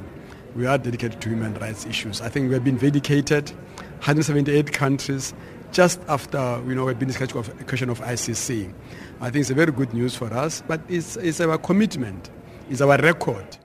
[0.56, 2.22] we are dedicated to human rights issues.
[2.22, 3.52] I think we have been vindicated,
[3.98, 5.34] 178 countries,
[5.72, 8.72] just after you know we've been discussing a question of ICC.
[9.20, 12.30] I think it's a very good news for us, but it's, it's our commitment,
[12.70, 13.58] it's our record.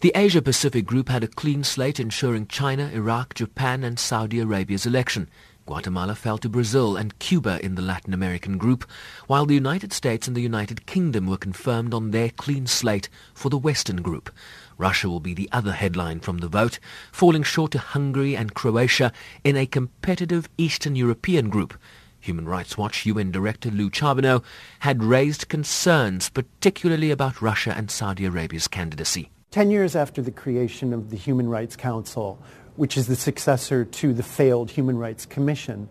[0.00, 4.86] The Asia Pacific Group had a clean slate ensuring China, Iraq, Japan and Saudi Arabia's
[4.86, 5.28] election.
[5.68, 8.88] Guatemala fell to Brazil and Cuba in the Latin American group,
[9.26, 13.50] while the United States and the United Kingdom were confirmed on their clean slate for
[13.50, 14.30] the Western group.
[14.78, 16.78] Russia will be the other headline from the vote,
[17.12, 19.12] falling short to Hungary and Croatia
[19.44, 21.78] in a competitive Eastern European group.
[22.18, 24.42] Human Rights Watch UN Director Lou Charbonneau
[24.78, 29.30] had raised concerns, particularly about Russia and Saudi Arabia's candidacy.
[29.50, 32.38] Ten years after the creation of the Human Rights Council,
[32.78, 35.88] which is the successor to the failed Human Rights Commission,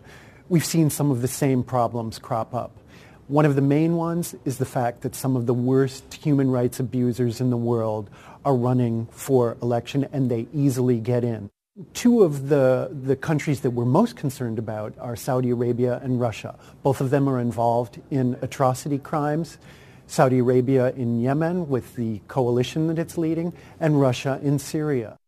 [0.48, 2.78] we've seen some of the same problems crop up.
[3.26, 6.80] One of the main ones is the fact that some of the worst human rights
[6.80, 8.08] abusers in the world
[8.42, 11.50] are running for election and they easily get in.
[11.92, 16.58] Two of the, the countries that we're most concerned about are Saudi Arabia and Russia.
[16.82, 19.58] Both of them are involved in atrocity crimes.
[20.06, 25.18] Saudi Arabia in Yemen with the coalition that it's leading, and Russia in Syria.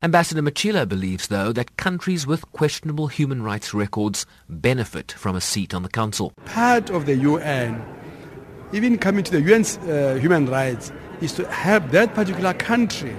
[0.00, 5.74] Ambassador Matjila believes, though, that countries with questionable human rights records benefit from a seat
[5.74, 6.32] on the Council.
[6.44, 7.84] Part of the UN,
[8.72, 13.16] even coming to the UN's uh, human rights, is to help that particular country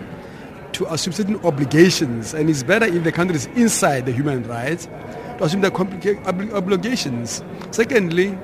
[0.72, 2.34] to assume certain obligations.
[2.34, 6.54] And it's better if the country is inside the human rights to assume the oblig-
[6.54, 7.44] obligations.
[7.72, 8.38] Secondly,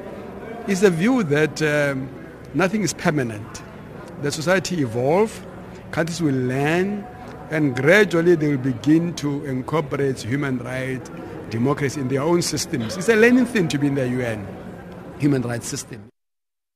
[0.68, 2.10] is the view that um,
[2.54, 3.64] nothing is permanent.
[4.24, 5.40] The society evolves,
[5.92, 7.08] countries will learn,
[7.50, 11.10] and gradually they will begin to incorporate human rights,
[11.50, 12.98] democracy in their own systems.
[12.98, 14.48] It's a learning thing to be in the UN
[15.20, 16.10] human rights system.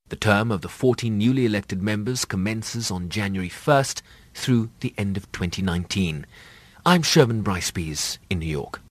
[0.09, 4.01] The term of the 14 newly elected members commences on January 1st
[4.33, 6.25] through the end of 2019.
[6.85, 8.81] I'm Sherman Bryce-Pease in New York.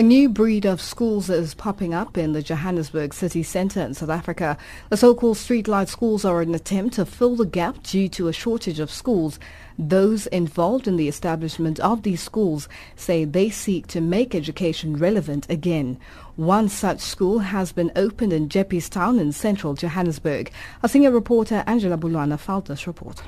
[0.00, 4.08] A new breed of schools is popping up in the Johannesburg city centre in South
[4.08, 4.56] Africa.
[4.88, 8.80] The so-called streetlight schools are an attempt to fill the gap due to a shortage
[8.80, 9.38] of schools.
[9.78, 15.46] Those involved in the establishment of these schools say they seek to make education relevant
[15.50, 15.98] again.
[16.36, 20.50] One such school has been opened in Jeppestown in central Johannesburg.
[20.82, 23.22] Our senior reporter Angela Bulwana filed this report.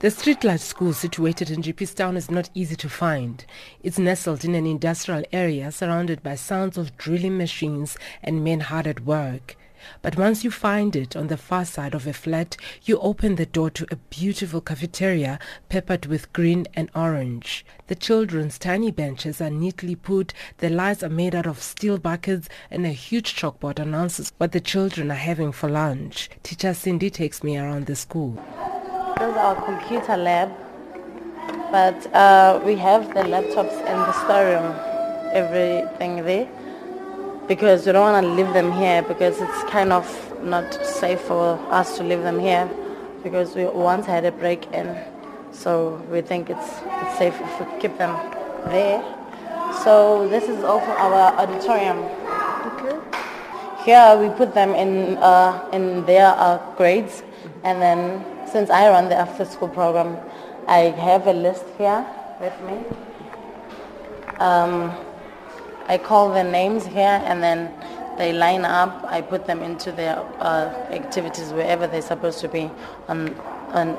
[0.00, 3.42] The streetlight school situated in Jeppestown is not easy to find.
[3.82, 8.86] It's nestled in an industrial area surrounded by sounds of drilling machines and men hard
[8.86, 9.56] at work.
[10.02, 13.46] But once you find it on the far side of a flat, you open the
[13.46, 15.38] door to a beautiful cafeteria
[15.70, 17.64] peppered with green and orange.
[17.86, 22.50] The children's tiny benches are neatly put, the lights are made out of steel buckets,
[22.70, 26.28] and a huge chalkboard announces what the children are having for lunch.
[26.42, 28.38] Teacher Cindy takes me around the school.
[29.18, 30.52] This is our computer lab,
[31.70, 34.74] but uh, we have the laptops in the storeroom,
[35.32, 36.46] everything there,
[37.48, 40.04] because we don't want to leave them here because it's kind of
[40.42, 42.68] not safe for us to leave them here
[43.22, 44.94] because we once had a break-in,
[45.50, 48.14] so we think it's, it's safe if we keep them
[48.66, 49.02] there.
[49.82, 52.00] So this is also our auditorium.
[52.66, 52.95] Okay.
[53.86, 57.22] Here we put them in uh, in their uh, grades,
[57.62, 60.18] and then since I run the after school program,
[60.66, 62.04] I have a list here
[62.40, 62.82] with me.
[64.40, 64.92] Um,
[65.86, 67.72] I call their names here and then
[68.18, 69.04] they line up.
[69.04, 72.68] I put them into their uh, activities wherever they're supposed to be
[73.06, 73.34] on,
[73.70, 73.90] on,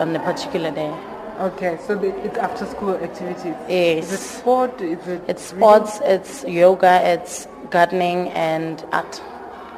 [0.00, 0.94] on a particular day.
[1.40, 3.54] Okay, so the, it's after school activities.
[3.66, 4.04] Yes.
[4.04, 4.78] Is it sport?
[4.82, 6.20] Is it it's sports, reading?
[6.20, 9.22] it's yoga, it's gardening and art.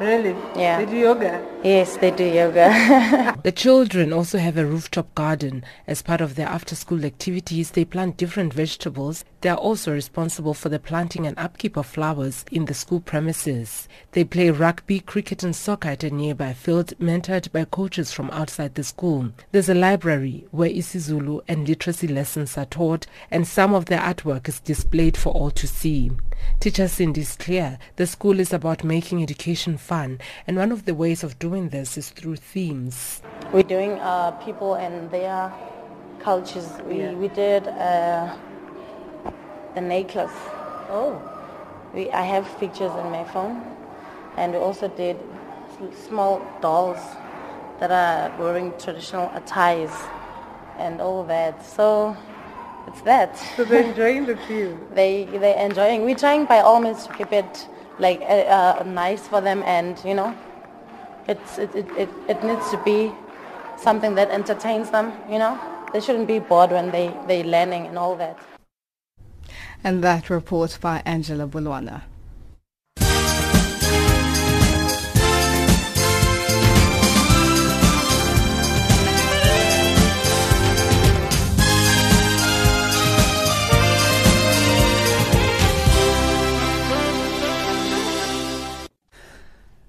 [0.01, 0.35] Really?
[0.57, 0.85] Yeah.
[0.85, 1.47] They do yoga?
[1.63, 3.39] Yes, they do yoga.
[3.45, 5.65] the children also have a rooftop garden.
[5.87, 9.25] As part of their after-school activities, they plant different vegetables.
[9.43, 13.87] They are also responsible for the planting and upkeep of flowers in the school premises.
[14.13, 18.75] They play rugby, cricket and soccer at a nearby field, mentored by coaches from outside
[18.75, 19.31] the school.
[19.53, 24.49] There's a library where isiZulu and literacy lessons are taught, and some of their artwork
[24.49, 26.11] is displayed for all to see.
[26.61, 30.95] Teacher Cindy is clear the school is about making education fun, and one of the
[30.95, 33.21] ways of doing this is through themes.
[33.53, 35.53] We're doing uh, people and their
[36.21, 36.69] cultures.
[36.87, 37.15] We, Yeah.
[37.15, 38.35] we did uh,
[39.75, 40.31] the necklace.
[40.89, 41.21] Oh.
[41.95, 43.61] We, I have pictures in my phone,
[44.37, 45.19] and we also did
[46.09, 47.01] small dolls
[47.81, 49.91] that are wearing traditional attires
[50.79, 51.67] and all that.
[51.67, 52.17] So
[52.87, 53.37] it's that.
[53.57, 54.81] So they're enjoying the theme.
[54.95, 56.05] they they're enjoying.
[56.05, 57.69] We're trying by all means to keep it
[57.99, 60.35] like uh, uh, nice for them, and you know,
[61.29, 63.13] it's it, it, it, it needs to be
[63.77, 65.13] something that entertains them.
[65.31, 65.59] You know,
[65.93, 68.39] they shouldn't be bored when they they learning and all that.
[69.85, 72.03] And that report by Angela Bulwana.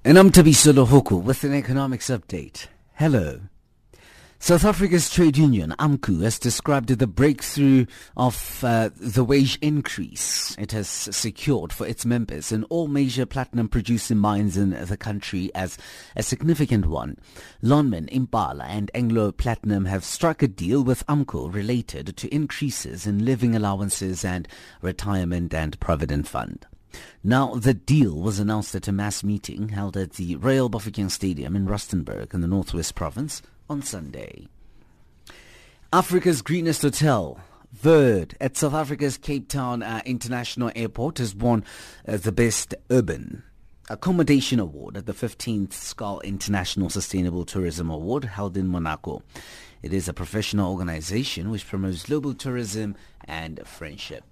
[0.06, 2.68] And I'm Tabisolo Huku with an economics update.
[2.96, 3.40] Hello.
[4.38, 7.86] South Africa's trade union, AMCU, has described the breakthrough
[8.18, 13.70] of uh, the wage increase it has secured for its members in all major platinum
[13.70, 15.78] producing mines in the country as
[16.18, 17.18] a significant one.
[17.64, 23.24] Lonmin, Impala and Anglo Platinum have struck a deal with AMCU related to increases in
[23.24, 24.50] living allowances and
[24.82, 26.66] retirement and provident fund.
[27.24, 31.56] Now, the deal was announced at a mass meeting held at the Royal Bafokeng Stadium
[31.56, 34.48] in Rustenburg in the Northwest Province on Sunday.
[35.92, 37.40] Africa's greenest hotel,
[37.72, 41.64] Verde, at South Africa's Cape Town uh, International Airport has won
[42.08, 43.44] uh, the Best Urban
[43.90, 49.22] Accommodation Award at the 15th Skål International Sustainable Tourism Award held in Monaco.
[49.82, 54.24] It is a professional organization which promotes global tourism and friendship.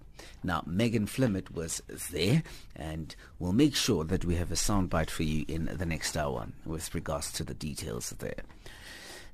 [0.44, 1.82] Now, Megan Flemett was
[2.12, 2.42] there,
[2.76, 6.48] and we'll make sure that we have a soundbite for you in the next hour
[6.66, 8.44] with regards to the details there.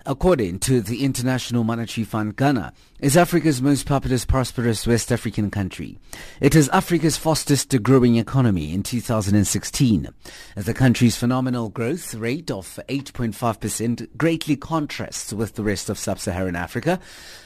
[0.09, 5.99] According to the International Monetary Fund, Ghana is Africa's most populous, prosperous West African country.
[6.39, 10.07] It is Africa's fastest growing economy in 2016.
[10.55, 17.01] The country's phenomenal growth rate of 8.5% greatly contrasts with the rest of sub-Saharan Africa,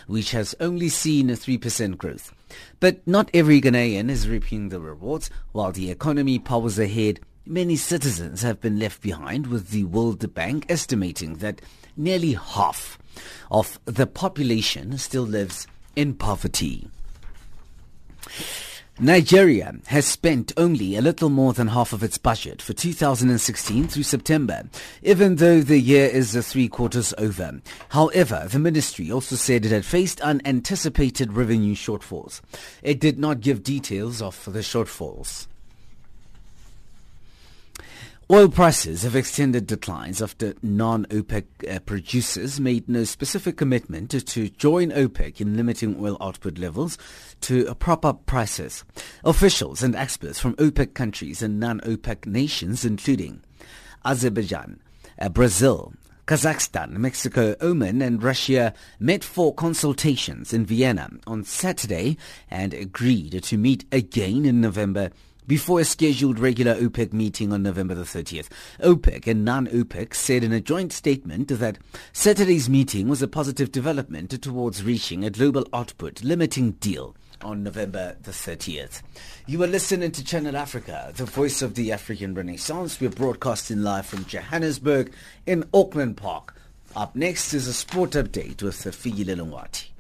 [0.05, 2.31] which has only seen a 3% growth.
[2.79, 5.31] But not every Ghanaian is reaping the rewards.
[5.51, 10.65] While the economy powers ahead, many citizens have been left behind with the World Bank
[10.69, 11.61] estimating that
[11.97, 12.97] nearly half
[13.49, 16.87] of the population still lives in poverty.
[18.99, 24.03] Nigeria has spent only a little more than half of its budget for 2016 through
[24.03, 24.63] September,
[25.01, 27.61] even though the year is uh, three quarters over.
[27.89, 32.41] However, the ministry also said it had faced unanticipated revenue shortfalls.
[32.83, 35.47] It did not give details of the shortfalls.
[38.31, 44.89] Oil prices have extended declines after non-OPEC uh, producers made no specific commitment to, join
[44.91, 46.97] OPEC in limiting oil output levels
[47.41, 48.85] to prop up prices.
[49.25, 53.43] Officials and experts from OPEC countries and non-OPEC nations, including
[54.05, 54.79] Azerbaijan,
[55.19, 55.91] uh, Brazil,
[56.25, 62.15] Kazakhstan, Mexico, Oman and Russia met for consultations in Vienna on Saturday
[62.49, 65.09] and agreed to meet again in November
[65.51, 68.47] before a scheduled regular OPEC meeting on November the 30th.
[68.79, 71.77] OPEC and non-OPEC said in a joint statement that
[72.13, 78.15] Saturday's meeting was a positive development towards reaching a global output limiting deal on November
[78.23, 79.01] the 30th.
[79.45, 83.01] You are listening to Channel Africa, the voice of the African Renaissance.
[83.01, 85.11] We're broadcasting live from Johannesburg
[85.45, 86.55] in Auckland Park.
[86.95, 89.90] Up next is a sport update with Figi Lelongwati.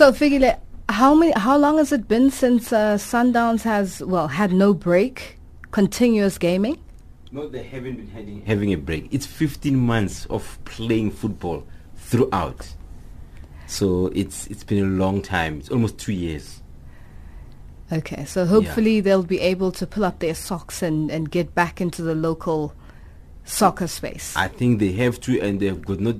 [0.00, 1.32] So, Figile, how many?
[1.36, 5.38] How long has it been since uh, Sundowns has well had no break,
[5.72, 6.78] continuous gaming?
[7.30, 9.12] No, they haven't been having, having a break.
[9.12, 12.74] It's 15 months of playing football throughout.
[13.66, 15.58] So it's it's been a long time.
[15.58, 16.62] It's almost two years.
[17.92, 19.00] Okay, so hopefully yeah.
[19.02, 22.72] they'll be able to pull up their socks and, and get back into the local
[23.44, 24.34] soccer space.
[24.34, 26.16] I think they have to, and they've got not.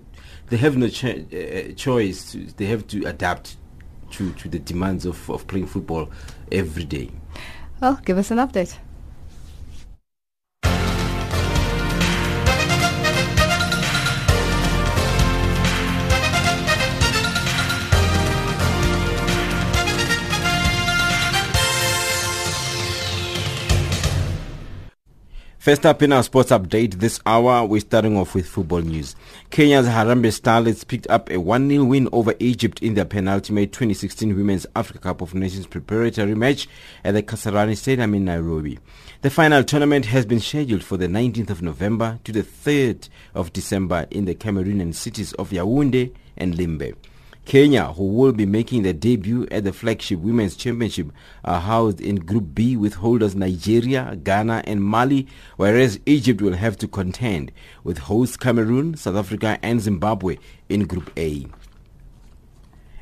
[0.50, 2.32] They have no cho- uh, choice.
[2.32, 3.56] To, they have to adapt
[4.12, 6.10] to, to the demands of, of playing football
[6.50, 7.10] every day.
[7.80, 8.76] Well, give us an update.
[25.70, 29.14] First up in our sports update this hour, we're starting off with football news.
[29.50, 34.66] Kenya's Harambee Starlets picked up a 1-0 win over Egypt in their penultimate 2016 Women's
[34.74, 36.66] Africa Cup of Nations preparatory match
[37.04, 38.80] at the Kasarani Stadium in Nairobi.
[39.22, 43.52] The final tournament has been scheduled for the 19th of November to the 3rd of
[43.52, 46.96] December in the Cameroonian cities of Yaoundé and Limbe.
[47.44, 51.10] Kenya, who will be making their debut at the flagship Women's Championship,
[51.44, 55.26] are housed in Group B with holders Nigeria, Ghana and Mali,
[55.56, 57.50] whereas Egypt will have to contend
[57.82, 60.36] with hosts Cameroon, South Africa and Zimbabwe
[60.68, 61.46] in Group A.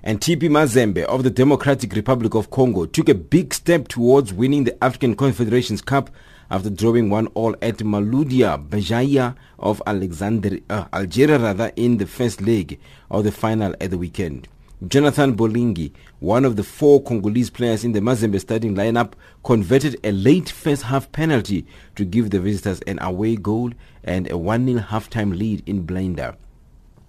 [0.02, 4.64] And TP Mazembe of the Democratic Republic of Congo took a big step towards winning
[4.64, 6.08] the African Confederations Cup
[6.50, 12.40] after drawing one all at Mouloudia Béjaïa of Alexander, uh, Algeria rather in the first
[12.40, 12.78] leg
[13.10, 14.48] of the final at the weekend.
[14.86, 15.90] Jonathan Bolingi,
[16.20, 20.84] one of the four Congolese players in the Mazembe starting lineup, converted a late first
[20.84, 23.72] half penalty to give the visitors an away goal
[24.04, 26.36] and a 1-0 halftime lead in Blida.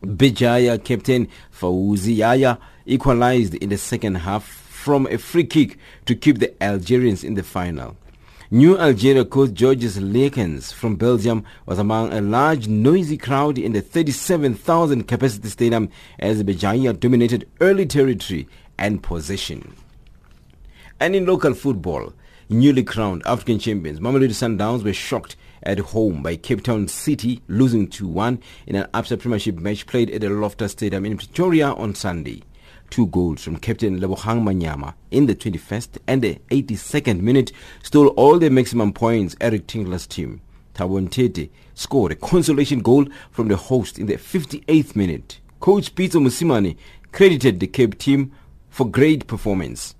[0.03, 6.39] Béjaïa captain Faouzi Yaya equalized in the second half from a free kick to keep
[6.39, 7.95] the Algerians in the final.
[8.51, 13.81] New Algeria coach Georges Leekens from Belgium was among a large noisy crowd in the
[13.81, 15.87] 37,000 capacity stadium
[16.17, 19.75] as Béjaïa dominated early territory and possession.
[20.99, 22.11] And in local football,
[22.49, 27.87] newly crowned African champions Mamelodi Sundowns were shocked at home by Cape Town City losing
[27.87, 32.41] 2-1 in an upset premiership match played at the Loftus Stadium in Pretoria on Sunday
[32.89, 37.51] two goals from captain Lebohang Manyama in the 21st and the 82nd minute
[37.83, 40.41] stole all the maximum points Eric Tinkler's team.
[40.73, 45.39] Thabo Ntete scored a consolation goal from the host in the 58th minute.
[45.59, 46.77] Coach Pitso Mosimane
[47.11, 48.31] credited the Cape team
[48.69, 49.95] for great performance.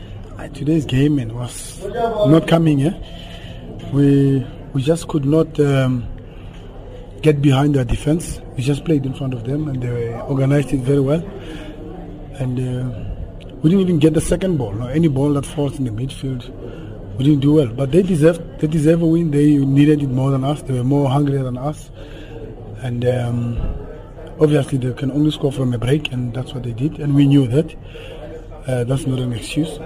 [0.00, 2.82] Uh, today's game man, was not coming.
[2.82, 3.90] Eh?
[3.92, 6.06] We we just could not um,
[7.22, 8.40] get behind their defense.
[8.56, 11.22] We just played in front of them and they organized it very well
[12.38, 13.16] and uh,
[13.62, 14.72] we didn't even get the second ball.
[14.72, 16.48] No, any ball that falls in the midfield,
[17.16, 17.68] we didn't do well.
[17.68, 19.30] But they deserved they deserve a win.
[19.30, 20.62] They needed it more than us.
[20.62, 21.90] They were more hungry than us,
[22.82, 23.58] and um,
[24.38, 26.98] obviously they can only score from a break, and that's what they did.
[26.98, 27.74] And we knew that.
[28.66, 29.78] Uh, that's not an excuse.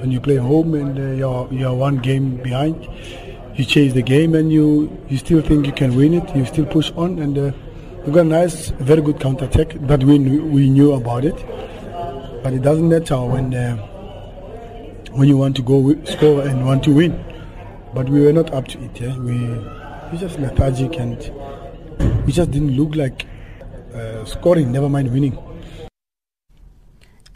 [0.00, 2.88] When you play home and uh, you're you're one game behind,
[3.54, 6.36] you chase the game and you you still think you can win it.
[6.36, 7.38] You still push on and.
[7.38, 7.52] Uh,
[8.04, 11.34] we got a nice, very good counter attack that we we knew about it
[12.44, 13.74] but it doesn't matter when uh,
[15.12, 17.12] when you want to go score and want to win.
[17.94, 19.00] But we were not up to it.
[19.00, 19.16] Yeah?
[19.16, 19.38] We
[20.12, 21.18] we just lethargic and
[22.26, 23.26] we just didn't look like
[23.94, 24.70] uh, scoring.
[24.70, 25.38] Never mind winning.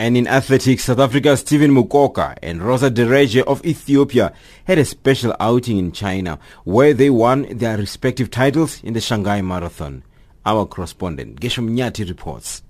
[0.00, 4.32] And in athletics, South Africa's Stephen Mokoka and Roza Dereje of Ethiopia
[4.66, 9.40] had a special outing in China where they won their respective titles in the Shanghai
[9.40, 10.04] Marathon.
[10.44, 12.62] Our correspondent Geshem Nyati reports.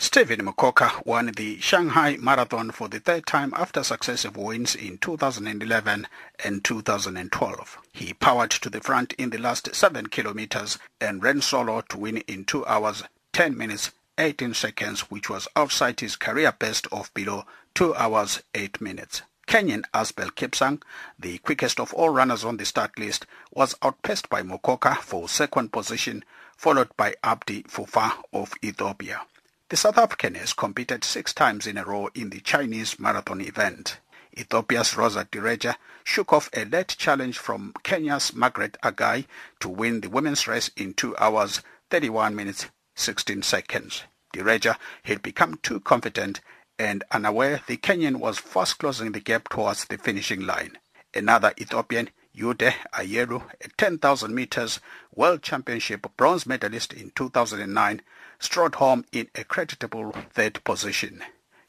[0.00, 6.06] Stephen Mokoka won the Shanghai Marathon for the third time after successive wins in 2011
[6.44, 7.78] and 2012.
[7.92, 12.18] He powered to the front in the last 7 kilometers and ran solo to win
[12.28, 17.44] in 2 hours 10 minutes 18 seconds which was outside his career best of below
[17.74, 19.22] 2 hours 8 minutes.
[19.48, 20.80] Kenyan Asbel Kipsang,
[21.18, 25.72] the quickest of all runners on the start list, was outpaced by Mokoka for second
[25.72, 26.24] position,
[26.56, 29.22] followed by Abdi Fufa of Ethiopia.
[29.70, 33.98] The South African has competed six times in a row in the Chinese marathon event.
[34.34, 39.26] Ethiopia's Roza Dereje shook off a late challenge from Kenya's Margaret Agai
[39.60, 41.60] to win the women's race in 2 hours
[41.90, 44.04] 31 minutes 16 seconds.
[44.34, 46.40] Direja had become too confident
[46.78, 50.78] and unaware the Kenyan was fast closing the gap towards the finishing line.
[51.12, 54.80] Another Ethiopian, Wude Ayalew, a 10,000 meters
[55.14, 58.00] world championship bronze medalist in 2009,
[58.38, 61.22] strode home in a creditable third position.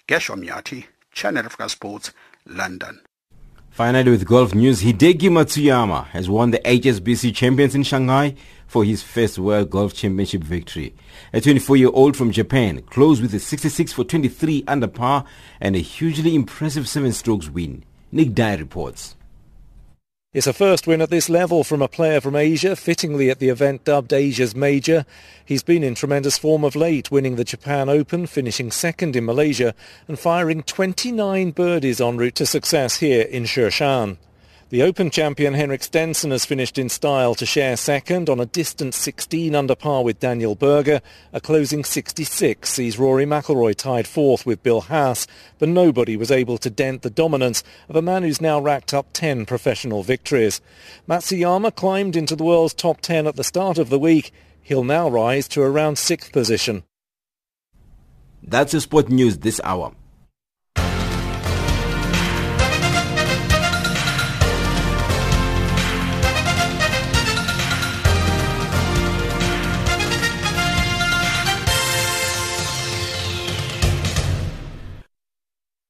[0.08, 2.12] Gershom Yati, Channel Africa Sports,
[2.46, 3.02] London.
[3.70, 8.36] Finally, with golf news, Hideki Matsuyama has won the HSBC Champions in Shanghai
[8.68, 10.94] for his first World Golf Championship victory.
[11.34, 15.24] A 24-year-old from Japan closed with a 66 for 23 under par
[15.62, 17.84] and a hugely impressive seven strokes win.
[18.12, 19.16] Nick Dye reports.
[20.32, 23.50] It's a first win at this level from a player from Asia, fittingly at the
[23.50, 25.08] event dubbed Asia's Major.
[25.44, 29.74] He's been in tremendous form of late, winning the Japan Open, finishing second in Malaysia
[30.08, 34.18] and firing 29 birdies en route to success here in Sheshan.
[34.70, 38.94] The Open champion Henrik Stenson has finished in style to share second on a distant
[38.94, 41.02] 16 under par with Daniel Berger.
[41.34, 45.26] A closing 66 sees Rory McIlroy tied fourth with Bill Haas,
[45.58, 49.08] but nobody was able to dent the dominance of a man who's now racked up
[49.14, 50.62] 10 professional victories.
[51.08, 54.32] Matsuyama climbed into the world's top 10 at the start of the week.
[54.62, 56.84] He'll now rise to around sixth position.
[58.44, 59.96] That's your sport news this hour.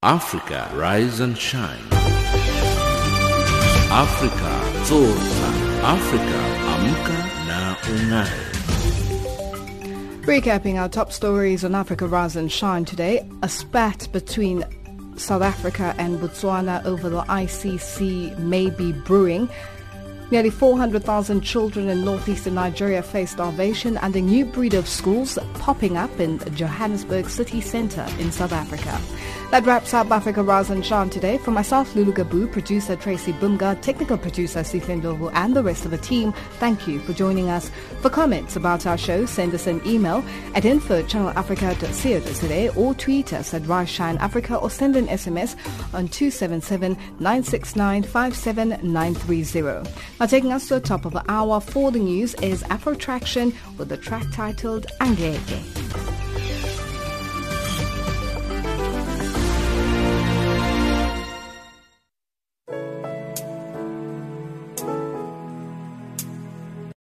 [0.01, 1.83] Africa, rise and shine.
[3.91, 5.49] Africa, zorka.
[5.83, 6.39] Africa,
[6.71, 8.31] amka na ungae.
[10.23, 14.63] Recapping our top stories on Africa Rise and Shine today, a spat between
[15.17, 19.49] South Africa and Botswana over the ICC may be brewing.
[20.31, 25.97] Nearly 400,000 children in northeastern Nigeria face starvation and a new breed of schools popping
[25.97, 28.99] up in Johannesburg city centre in South Africa.
[29.49, 31.39] That wraps up Africa Rise and Shine today.
[31.39, 35.91] For myself, Lulu Gabu, producer Tracy Bumga, technical producer Sifin Lovu, and the rest of
[35.91, 37.71] the team, thank you for joining us.
[38.01, 40.23] For comments about our show, send us an email
[40.53, 45.55] at info at channelafrica.co.za or tweet us at Rise Shine Africa or send an SMS
[45.95, 49.89] on 277 969 57930.
[50.19, 53.53] Now taking us to the top of the hour for the news is Afro Traction
[53.77, 56.28] with the track titled Angeke.